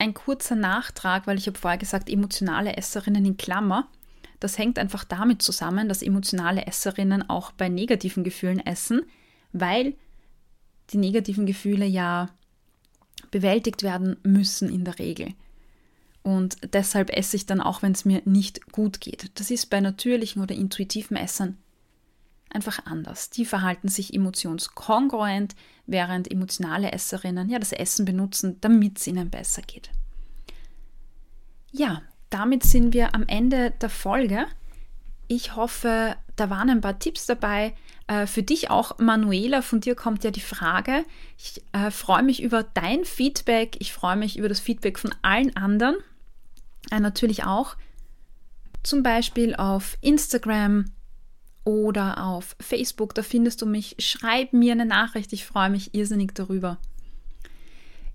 ein 0.00 0.14
kurzer 0.14 0.56
Nachtrag, 0.56 1.26
weil 1.26 1.38
ich 1.38 1.46
habe 1.46 1.58
vorher 1.58 1.78
gesagt, 1.78 2.08
emotionale 2.08 2.76
Esserinnen 2.76 3.24
in 3.24 3.36
Klammer. 3.36 3.88
Das 4.40 4.56
hängt 4.56 4.78
einfach 4.78 5.04
damit 5.04 5.42
zusammen, 5.42 5.88
dass 5.88 6.02
emotionale 6.02 6.66
Esserinnen 6.66 7.28
auch 7.28 7.52
bei 7.52 7.68
negativen 7.68 8.24
Gefühlen 8.24 8.60
essen, 8.60 9.02
weil 9.52 9.94
die 10.90 10.96
negativen 10.96 11.44
Gefühle 11.44 11.84
ja 11.84 12.30
bewältigt 13.30 13.82
werden 13.82 14.16
müssen 14.22 14.72
in 14.72 14.84
der 14.84 14.98
Regel. 14.98 15.34
Und 16.22 16.56
deshalb 16.74 17.10
esse 17.10 17.36
ich 17.36 17.46
dann 17.46 17.60
auch, 17.60 17.82
wenn 17.82 17.92
es 17.92 18.04
mir 18.04 18.22
nicht 18.24 18.72
gut 18.72 19.00
geht. 19.00 19.30
Das 19.38 19.50
ist 19.50 19.70
bei 19.70 19.80
natürlichen 19.80 20.42
oder 20.42 20.54
intuitiven 20.54 21.16
Essern 21.16 21.58
einfach 22.52 22.86
anders. 22.86 23.30
Die 23.30 23.44
verhalten 23.44 23.88
sich 23.88 24.14
emotionskongruent, 24.14 25.54
während 25.86 26.30
emotionale 26.30 26.92
Esserinnen 26.92 27.48
ja 27.48 27.58
das 27.58 27.72
Essen 27.72 28.04
benutzen, 28.04 28.60
damit 28.60 28.98
es 28.98 29.06
ihnen 29.06 29.30
besser 29.30 29.62
geht. 29.62 29.90
Ja, 31.72 32.02
damit 32.30 32.62
sind 32.64 32.94
wir 32.94 33.14
am 33.14 33.26
Ende 33.26 33.72
der 33.72 33.90
Folge. 33.90 34.46
Ich 35.28 35.54
hoffe, 35.54 36.16
da 36.36 36.50
waren 36.50 36.70
ein 36.70 36.80
paar 36.80 36.98
Tipps 36.98 37.26
dabei. 37.26 37.74
Äh, 38.08 38.26
für 38.26 38.42
dich 38.42 38.70
auch, 38.70 38.98
Manuela, 38.98 39.62
von 39.62 39.80
dir 39.80 39.94
kommt 39.94 40.24
ja 40.24 40.32
die 40.32 40.40
Frage. 40.40 41.04
Ich 41.38 41.62
äh, 41.72 41.90
freue 41.90 42.24
mich 42.24 42.42
über 42.42 42.64
dein 42.64 43.04
Feedback. 43.04 43.76
Ich 43.78 43.92
freue 43.92 44.16
mich 44.16 44.36
über 44.36 44.48
das 44.48 44.58
Feedback 44.58 44.98
von 44.98 45.14
allen 45.22 45.54
anderen. 45.56 45.96
Äh, 46.90 46.98
natürlich 46.98 47.44
auch. 47.44 47.76
Zum 48.82 49.02
Beispiel 49.02 49.54
auf 49.54 49.98
Instagram 50.00 50.86
oder 51.64 52.24
auf 52.24 52.56
Facebook. 52.60 53.14
Da 53.14 53.22
findest 53.22 53.62
du 53.62 53.66
mich. 53.66 53.96
Schreib 53.98 54.52
mir 54.52 54.72
eine 54.72 54.86
Nachricht. 54.86 55.32
Ich 55.32 55.44
freue 55.44 55.70
mich 55.70 55.94
irrsinnig 55.94 56.34
darüber. 56.34 56.78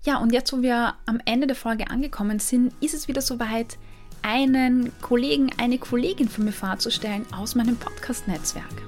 Ja, 0.04 0.18
und 0.18 0.32
jetzt, 0.32 0.52
wo 0.52 0.62
wir 0.62 0.94
am 1.06 1.20
Ende 1.24 1.46
der 1.46 1.56
Folge 1.56 1.90
angekommen 1.90 2.38
sind, 2.38 2.72
ist 2.80 2.94
es 2.94 3.08
wieder 3.08 3.20
soweit, 3.20 3.76
einen 4.22 4.92
Kollegen, 5.02 5.50
eine 5.58 5.78
Kollegin 5.78 6.28
von 6.28 6.44
mir 6.44 6.52
vorzustellen 6.52 7.26
aus 7.32 7.54
meinem 7.54 7.76
Podcast-Netzwerk. 7.76 8.82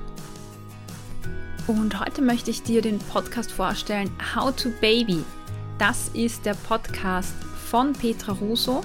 Und 1.67 2.01
heute 2.01 2.23
möchte 2.23 2.51
ich 2.51 2.63
dir 2.63 2.83
den 2.83 2.99
Podcast 2.99 3.53
vorstellen, 3.53 4.11
How 4.35 4.55
to 4.57 4.71
Baby. 4.81 5.23
Das 5.79 6.09
ist 6.15 6.47
der 6.47 6.55
Podcast 6.55 7.35
von 7.69 7.93
Petra 7.93 8.33
Russo 8.33 8.83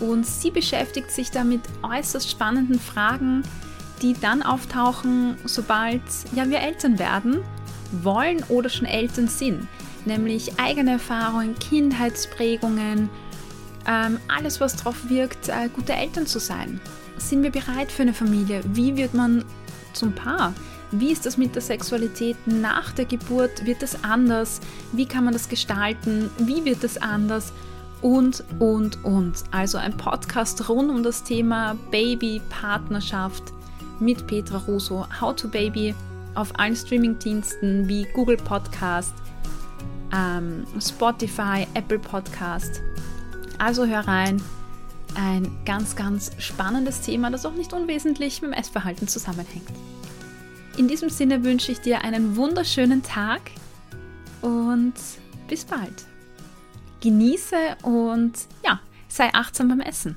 und 0.00 0.26
sie 0.26 0.50
beschäftigt 0.50 1.10
sich 1.10 1.30
da 1.30 1.44
mit 1.44 1.60
äußerst 1.82 2.30
spannenden 2.30 2.80
Fragen, 2.80 3.42
die 4.04 4.14
dann 4.20 4.42
auftauchen, 4.42 5.36
sobald 5.44 6.02
ja, 6.36 6.48
wir 6.48 6.60
Eltern 6.60 7.00
werden, 7.00 7.40
wollen 7.90 8.44
oder 8.48 8.68
schon 8.68 8.86
Eltern 8.86 9.26
sind 9.26 9.66
nämlich 10.06 10.58
eigene 10.58 10.92
Erfahrungen, 10.92 11.54
Kindheitsprägungen, 11.58 13.08
ähm, 13.86 14.18
alles, 14.28 14.60
was 14.60 14.76
darauf 14.76 15.08
wirkt, 15.08 15.48
äh, 15.48 15.68
gute 15.74 15.92
Eltern 15.92 16.26
zu 16.26 16.38
sein. 16.38 16.80
Sind 17.16 17.42
wir 17.42 17.50
bereit 17.50 17.92
für 17.92 18.02
eine 18.02 18.14
Familie? 18.14 18.62
Wie 18.72 18.96
wird 18.96 19.14
man 19.14 19.44
zum 19.92 20.12
Paar? 20.12 20.52
Wie 20.90 21.10
ist 21.10 21.26
das 21.26 21.36
mit 21.36 21.54
der 21.54 21.62
Sexualität 21.62 22.36
nach 22.46 22.92
der 22.92 23.04
Geburt? 23.04 23.66
Wird 23.66 23.82
es 23.82 24.02
anders? 24.04 24.60
Wie 24.92 25.06
kann 25.06 25.24
man 25.24 25.32
das 25.32 25.48
gestalten? 25.48 26.30
Wie 26.38 26.64
wird 26.64 26.82
es 26.84 27.00
anders? 27.00 27.52
Und, 28.00 28.44
und, 28.58 29.02
und. 29.04 29.44
Also 29.50 29.78
ein 29.78 29.96
Podcast 29.96 30.68
rund 30.68 30.90
um 30.90 31.02
das 31.02 31.22
Thema 31.22 31.76
Baby, 31.90 32.40
Partnerschaft 32.50 33.52
mit 34.00 34.26
Petra 34.26 34.58
Russo, 34.58 35.06
How 35.20 35.34
to 35.34 35.48
Baby 35.48 35.94
auf 36.34 36.58
allen 36.58 36.76
Streamingdiensten 36.76 37.88
wie 37.88 38.06
Google 38.14 38.36
Podcast, 38.36 39.14
ähm, 40.12 40.66
Spotify, 40.80 41.66
Apple 41.74 41.98
Podcast. 41.98 42.80
Also 43.58 43.86
hör 43.86 44.00
rein. 44.00 44.42
Ein 45.14 45.48
ganz, 45.64 45.94
ganz 45.94 46.32
spannendes 46.38 47.00
Thema, 47.02 47.30
das 47.30 47.46
auch 47.46 47.52
nicht 47.52 47.72
unwesentlich 47.72 48.42
mit 48.42 48.50
dem 48.50 48.58
Essverhalten 48.58 49.06
zusammenhängt. 49.06 49.70
In 50.76 50.88
diesem 50.88 51.08
Sinne 51.08 51.44
wünsche 51.44 51.70
ich 51.70 51.80
dir 51.80 52.02
einen 52.02 52.34
wunderschönen 52.34 53.04
Tag 53.04 53.42
und 54.42 54.94
bis 55.46 55.64
bald. 55.64 56.04
Genieße 57.00 57.56
und 57.82 58.32
ja, 58.64 58.80
sei 59.08 59.32
achtsam 59.32 59.68
beim 59.68 59.80
Essen. 59.80 60.16